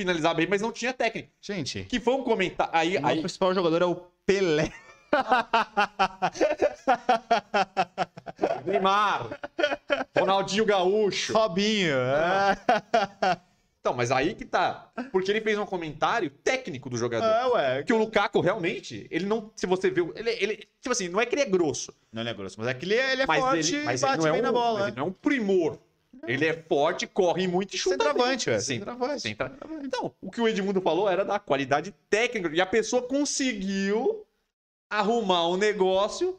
[0.02, 1.28] finalizava bem, mas não tinha técnica.
[1.40, 2.72] Gente, Que foi um comentário.
[2.74, 3.96] Aí, o aí, principal jogador é o
[4.26, 4.70] Pelé.
[8.64, 9.38] Neymar,
[10.16, 11.32] Ronaldinho Gaúcho.
[11.32, 11.94] Robinho.
[11.96, 12.56] é.
[13.80, 14.90] Então, mas aí que tá.
[15.10, 17.26] Porque ele fez um comentário técnico do jogador.
[17.26, 17.82] É, ué.
[17.82, 19.50] Que o Lukaku realmente, ele não.
[19.56, 21.92] Se você o- Ele, ele, tipo assim, não é que ele é grosso.
[22.12, 23.84] Não, ele é grosso, mas é que ele é, ele é mas forte ele, e
[23.84, 24.78] mas bate ele não é bem um, na bola.
[24.78, 25.78] mas ele não é um primor.
[26.26, 27.96] Ele é forte, corre muito e chuta.
[28.04, 28.58] Centroavante, ué.
[28.60, 29.20] Sim, Centroavante.
[29.22, 32.54] centra- Então, o que o Edmundo falou era da qualidade técnica.
[32.54, 34.24] E a pessoa conseguiu
[34.90, 36.38] arrumar um negócio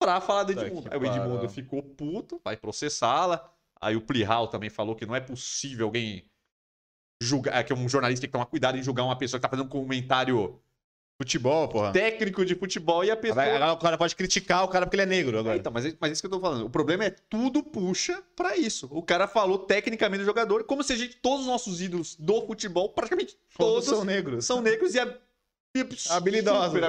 [0.00, 0.88] pra falar do Edmundo.
[0.90, 3.52] Aí o Edmundo ficou puto, vai processá-la.
[3.80, 6.24] Aí o Plihal também falou que não é possível alguém
[7.22, 9.66] julgar, que um jornalista tem que tomar cuidado em julgar uma pessoa que tá fazendo
[9.66, 10.58] um comentário
[11.20, 11.92] Futebol, porra.
[11.92, 13.42] técnico de futebol e a pessoa.
[13.44, 15.58] Agora, o cara pode criticar o cara porque ele é negro É, agora.
[15.58, 16.64] então, mas, é- mas é isso que eu tô falando.
[16.64, 18.88] O problema é tudo puxa pra isso.
[18.90, 22.46] O cara falou tecnicamente do jogador, como se a gente, todos os nossos ídolos do
[22.46, 24.46] futebol, praticamente Todos todos, são negros.
[24.46, 25.14] são negros e, a,
[26.08, 26.80] Habilidosos.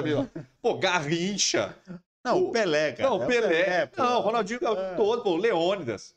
[0.62, 1.76] Pô, Garrincha.
[2.24, 3.10] Não, o- Pelé, cara.
[3.10, 3.86] não, É o Pelé.
[3.86, 4.02] pô.
[4.02, 4.94] não, Ronaldinho É.
[4.94, 6.14] todo, pô, Leônidas.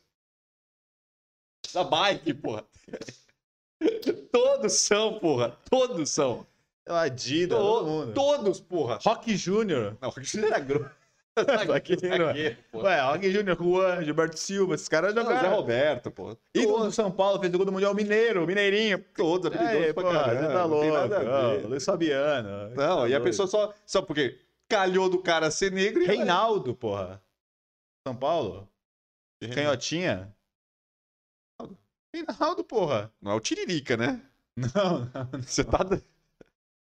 [1.74, 2.64] Da bike, porra.
[4.32, 5.58] todos são, porra.
[5.70, 6.48] Todos são.
[6.88, 8.14] É o Adidas, todo To- mundo.
[8.14, 9.00] todos, porra.
[9.04, 9.98] Rock Júnior.
[10.02, 10.92] Não, o Cristiano era grosso.
[11.68, 12.00] Zagueiro.
[12.28, 12.58] Zagueiro.
[12.76, 15.56] Ué, Rock Júnior, Juan, Gilberto Silva, esses caras Não, Zé jogaram.
[15.56, 16.38] Roberto, pô.
[16.54, 19.04] Ídolo do São Paulo, fez o gol do Mundial Mineiro, Mineirinho.
[19.16, 20.42] todos habilidosos É, pra pô, caramba.
[20.48, 21.68] você tá louco.
[21.68, 22.70] Luiz Fabiano.
[22.76, 23.74] Não, Tá e a pessoa só.
[23.86, 26.06] Só porque calhou do cara ser negro e.
[26.06, 27.22] Reinaldo, porra.
[28.08, 28.70] São Paulo?
[29.54, 30.34] Canhotinha?
[32.14, 33.12] Reinaldo, porra.
[33.22, 34.22] Não é o Tiririca, né?
[34.58, 35.42] Não, não.
[35.42, 35.80] Você tá.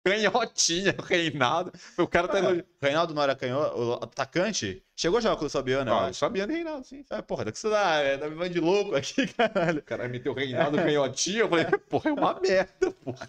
[0.05, 1.71] Canhotinha, o Reinaldo.
[1.97, 2.63] O cara tá É.
[2.79, 4.83] Reinaldo não era canhoto, o atacante?
[4.95, 6.19] Chegou a jogar com o eu Ah, acho.
[6.19, 7.03] Fabiano e Reinaldo, sim.
[7.09, 9.79] É, porra, que você dá, é, tá me falando de louco aqui, caralho.
[9.79, 11.39] O cara meteu o Reinaldo canhotinha.
[11.39, 13.27] Eu falei, porra, é uma merda, porra.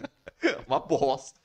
[0.67, 1.39] Uma bosta.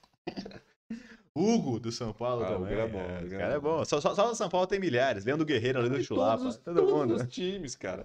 [1.35, 2.79] Hugo do São Paulo Ah, o também.
[2.79, 3.85] É bom, é, é cara é bom.
[3.87, 5.25] Só, só, só no São Paulo tem milhares.
[5.25, 6.37] Leandro Guerreiro, Em Chulapa.
[6.37, 7.15] todos, os- todo todos mundo.
[7.17, 8.05] os times, cara.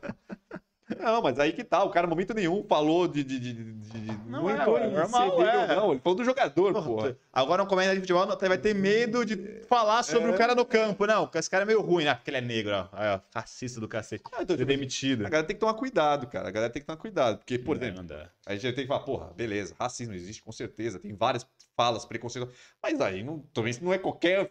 [1.00, 1.84] Não, mas aí que tá.
[1.84, 3.24] O cara, em momento nenhum, falou de.
[3.24, 5.76] de, de, de- Não é, entrou em normal, é.
[5.76, 5.92] não.
[5.92, 7.18] Ele falou do jogador, porra.
[7.32, 10.34] Agora um comentário de futebol vai ter medo de falar sobre É.
[10.34, 11.06] o cara no campo.
[11.06, 12.14] Não, esse cara é meio ruim, né?
[12.16, 12.88] Porque ele é negro, ó.
[12.92, 14.24] Ó, racista do cacete.
[14.34, 15.26] Ah, então, é tipo, demitido.
[15.26, 16.48] A galera tem que tomar cuidado, cara.
[16.48, 17.38] A galera tem que tomar cuidado.
[17.38, 20.52] Porque, por Não, exemplo, não a gente tem que falar, porra, beleza, racismo existe com
[20.52, 21.00] certeza.
[21.00, 21.46] Tem várias
[21.76, 22.58] falas preconceituosas.
[22.82, 24.50] Mas aí não, também não é qualquer,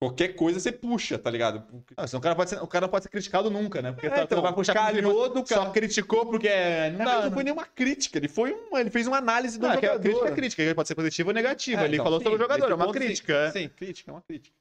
[0.00, 1.64] qualquer coisa você puxa, tá ligado?
[1.96, 3.92] Ah, senão o cara, pode ser, o cara não pode ser criticado nunca, né?
[3.92, 5.70] Porque É, tá- então, vai puxar calhou do Só cara.
[5.70, 8.18] criticou porque é, não Não, foi nenhuma crítica.
[8.18, 10.02] Ele foi uma, ele fez uma análise do Não, é que a jogador.
[10.02, 11.82] crítica é crítica, ele pode ser positiva ou negativa.
[11.82, 12.92] É, ele então, falou sim, sobre o jogador, é uma sim.
[12.92, 13.32] crítica.
[13.32, 13.50] é.
[13.50, 14.56] Sim, crítica, é uma crítica.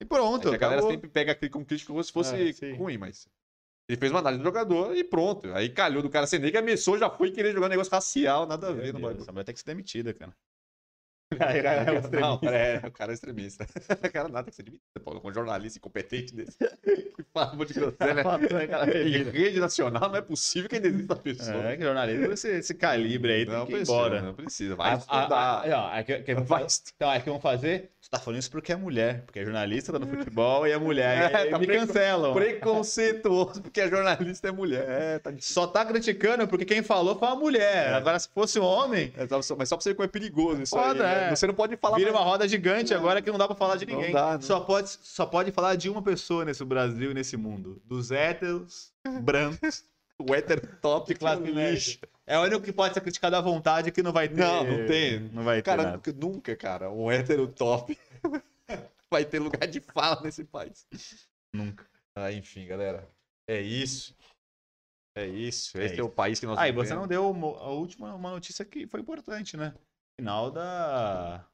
[0.00, 0.92] E pronto, É que a galera acabou.
[0.92, 2.74] sempre pega como crítica como se fosse sim.
[2.74, 3.28] ruim, mas.
[3.88, 5.52] Ele fez uma análise do jogador e pronto.
[5.52, 8.46] Aí calhou do cara ser negro, a Messou já foi querer jogar um negócio racial,
[8.46, 10.32] nada a ver Meu Deus, mulher tem que ser demitida, cara.
[11.32, 13.66] Não, é, o cara é extremista.
[14.10, 16.56] O cara nada tem que ser demitido, pô, com um jornalista incompetente desse.
[16.58, 18.22] Que fala um monte de groselha.
[19.06, 21.64] Em rede nacional não é possível que ainda exista pessoa.
[21.70, 24.22] É, que jornalismo desse, esse calibre aí tem não que ir precisa, embora.
[24.22, 24.74] não precisa.
[24.76, 25.26] Vai Ah, estudar.
[25.30, 27.90] ah, ah, é que, que Vai fazer, então, é que vão fazer.
[28.00, 30.78] Você tá falando isso porque é mulher, porque é jornalista, tá no futebol e é
[30.78, 31.32] mulher.
[31.34, 32.32] É, e tá me cancelam.
[32.32, 34.84] Preconceituoso, porque a jornalista é mulher.
[34.88, 37.88] É, tá Só tá criticando porque quem falou foi uma mulher.
[37.90, 37.94] É.
[37.94, 40.62] Agora, se fosse um homem, É, só- Mas só pra você ver como é perigoso
[40.62, 41.14] isso Foda, aí.
[41.14, 41.19] né?
[41.22, 41.30] É.
[41.36, 43.76] Você não pode falar vira mais- uma roda gigante agora que não dá pra falar
[43.76, 44.12] de Não ninguém.
[44.12, 44.42] dá, não.
[44.42, 47.80] Só, pode, só pode falar de uma pessoa nesse Brasil e nesse mundo.
[47.84, 48.92] Dos héteros,
[49.22, 49.84] brancos,
[50.18, 51.98] o hétero top de classe média.
[52.26, 54.36] É o único que pode ser criticado à vontade que não vai ter.
[54.36, 55.20] Não, não tem.
[55.32, 57.98] Não vai ter Cara, nunca, cara, um hétero top
[59.10, 60.86] vai ter lugar de fala nesse país.
[61.52, 61.84] Nunca.
[62.14, 63.08] Ah, enfim, galera.
[63.48, 64.14] É isso.
[65.16, 65.76] É isso.
[65.76, 66.04] É Esse é, isso.
[66.04, 69.00] o país que nós Ah, e você não deu a última uma notícia que foi
[69.00, 69.74] importante, né?
[70.20, 71.46] Final da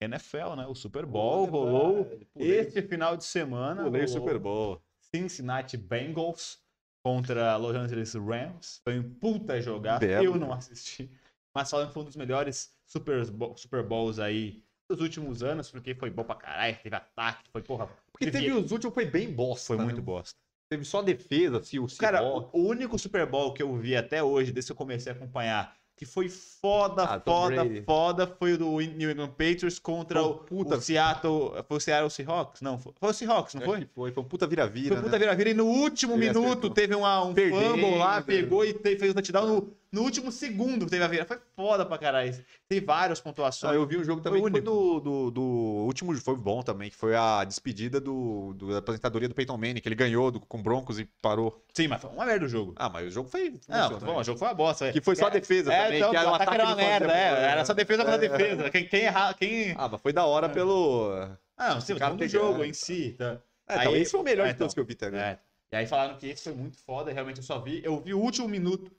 [0.00, 0.66] NFL, né?
[0.66, 3.84] O Super Bowl rolou este final de semana.
[3.84, 4.80] Pulei o Super Bowl.
[5.14, 6.58] Cincinnati Bengals
[7.04, 8.80] contra Los Angeles Rams.
[8.82, 10.02] Foi um puta jogar.
[10.02, 11.10] Eu não assisti.
[11.54, 13.26] Mas falam que foi um dos melhores Super,
[13.56, 17.90] Super Bowls aí dos últimos anos, porque foi bom pra caralho, teve ataque, foi porra.
[18.10, 19.66] Porque teve os últimos, foi bem bosta.
[19.66, 19.84] Foi né?
[19.84, 20.34] muito bosta.
[20.70, 24.50] Teve só defesa, assim, o Cara, o único Super Bowl que eu vi até hoje,
[24.50, 28.80] desde que eu comecei a acompanhar, que foi foda, Ah, foda, foda, foi o do
[28.80, 31.52] New England Patriots contra um o, o Seattle.
[31.68, 32.60] Foi o Seattle Seahawks?
[32.62, 33.86] Não, foi, foi o Seahawks, não foi?
[33.94, 35.02] foi, foi um puta vira-vira, Foi né?
[35.04, 36.70] puta vira-vira e no último Ele minuto acertou.
[36.70, 37.62] teve uma, um Perdendo.
[37.62, 41.24] fumble lá, pegou e fez o touchdown no, no último segundo teve a vira.
[41.26, 42.34] Foi foda pra caralho.
[42.68, 43.70] Teve várias pontuações.
[43.72, 46.62] Ah, eu vi um jogo também Foi que foi do, do, do último, foi bom
[46.62, 50.30] também, que foi a despedida do, do- da aposentadoria do Peyton Manning, que ele ganhou
[50.30, 51.62] do- com Broncos e parou.
[51.74, 52.72] Sim, mas foi uma merda o jogo.
[52.76, 54.86] Ah, mas o jogo foi Não, bom, o jogo foi uma bosta.
[54.86, 54.92] é.
[54.92, 56.74] Que foi só a defesa É, também, então, que o era um ataque era uma
[56.76, 58.28] que merda, é, era só defesa contra É.
[58.28, 58.70] defesa.
[58.70, 59.74] Quem, quem errar, quem...
[59.76, 61.12] Ah, mas foi da hora pelo...
[61.56, 63.38] Ah, sim, O o cara do pegando, jogo em si, tá?
[63.68, 64.74] É, Aí- então, esse foi o melhor É, de todos então.
[64.74, 65.20] que eu vi também.
[65.20, 65.38] É.
[65.72, 67.80] E aí falaram que esse foi muito foda, realmente eu só vi.
[67.84, 68.90] Eu vi o último minuto,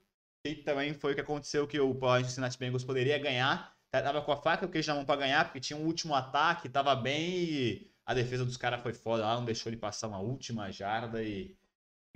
[0.52, 3.74] que também foi o que aconteceu que o Cincinnati Bengals poderia ganhar.
[3.90, 6.14] Tava com a faca e o queijo na mão pra ganhar, porque tinha um último
[6.14, 10.08] ataque, tava bem e a defesa dos caras foi foda lá, não deixou ele passar
[10.08, 11.56] uma última jarda e.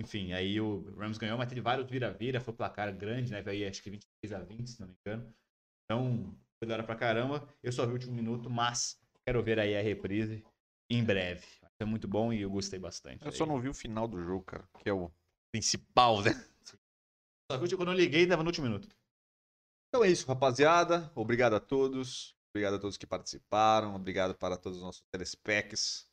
[0.01, 3.43] Enfim, aí o Rams ganhou, mas teve vários vira-vira, foi placar grande, né?
[3.45, 5.33] Aí acho que 23 a 20, se não me engano.
[5.85, 7.45] Então, foi da hora pra caramba.
[7.61, 10.41] Eu só vi o último minuto, mas quero ver aí a reprise
[10.89, 11.45] em breve.
[11.77, 13.25] Foi muito bom e eu gostei bastante.
[13.25, 13.37] Eu aí.
[13.37, 15.11] só não vi o final do jogo, cara, que é o
[15.51, 16.31] principal, né?
[17.51, 18.87] Só que quando eu liguei, tava no último minuto.
[19.87, 21.11] Então é isso, rapaziada.
[21.15, 22.35] Obrigado a todos.
[22.51, 23.95] Obrigado a todos que participaram.
[23.95, 26.07] Obrigado para todos os nossos telespecs.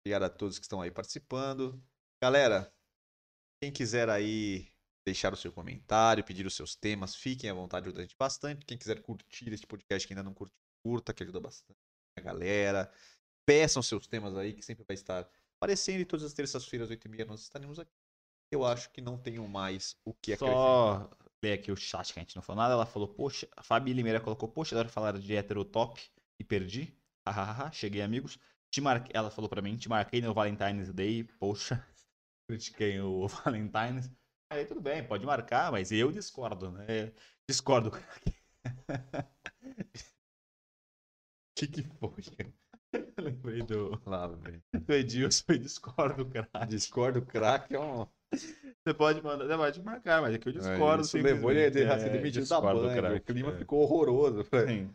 [0.00, 1.80] Obrigado a todos que estão aí participando.
[2.20, 2.72] Galera,
[3.62, 4.68] quem quiser aí
[5.06, 8.66] deixar o seu comentário, pedir os seus temas, fiquem à vontade, ajuda gente bastante.
[8.66, 11.78] Quem quiser curtir este podcast que ainda não curte, curta, que ajuda bastante
[12.16, 12.92] a galera.
[13.44, 16.00] Peçam seus temas aí, que sempre vai estar aparecendo.
[16.00, 17.95] E todas as terças-feiras, 8h30, nós estaremos aqui.
[18.50, 20.36] Eu acho que não tenho mais o que.
[20.36, 21.10] Só
[21.42, 22.74] ler aqui o chat que a gente não falou nada.
[22.74, 26.00] Ela falou, poxa, a Fabi Limeira colocou, poxa, agora falaram de heterotop
[26.38, 26.96] e perdi.
[27.26, 28.38] Hahaha, cheguei, amigos.
[28.70, 31.84] Te marquei, ela falou pra mim, te marquei no Valentine's Day, poxa.
[32.48, 34.10] Critiquei o Valentine's.
[34.50, 37.12] Aí tudo bem, pode marcar, mas eu discordo, né?
[37.48, 37.90] Discordo.
[41.48, 42.22] O que que foi?
[43.18, 46.66] Lembrei do, Lá, do Edilson e discordo, cara.
[46.66, 48.06] Discordo, craque é um.
[48.32, 51.02] Você pode mandar, você pode marcar, mas aqui eu discordo.
[51.02, 52.94] É, Isso levou ele a ser É, demitido da discordo, Band.
[52.94, 53.56] craque, O clima é.
[53.58, 54.44] ficou horroroso.
[54.44, 54.90] Sim,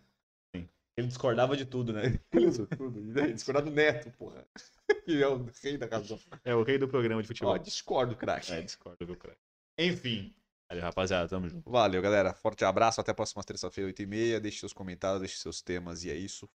[0.56, 0.70] sim.
[0.98, 2.20] Ele discordava de tudo, né?
[2.32, 3.18] Tudo, tudo.
[3.18, 4.46] E aí, Discordar do Neto, porra.
[5.06, 6.20] Que é o rei da razão.
[6.44, 7.54] É o rei do programa de futebol.
[7.54, 8.52] Ó, discordo, craque.
[8.52, 9.40] É, discordo, viu, craque?
[9.80, 10.36] Enfim.
[10.70, 11.70] Valeu, rapaziada, tamo junto.
[11.72, 12.34] Valeu, galera.
[12.34, 13.02] Forte abraço.
[13.02, 14.40] Até a próxima terça-feira, 8h30.
[14.40, 16.04] Deixe seus comentários, deixe seus temas.
[16.04, 16.48] E é isso.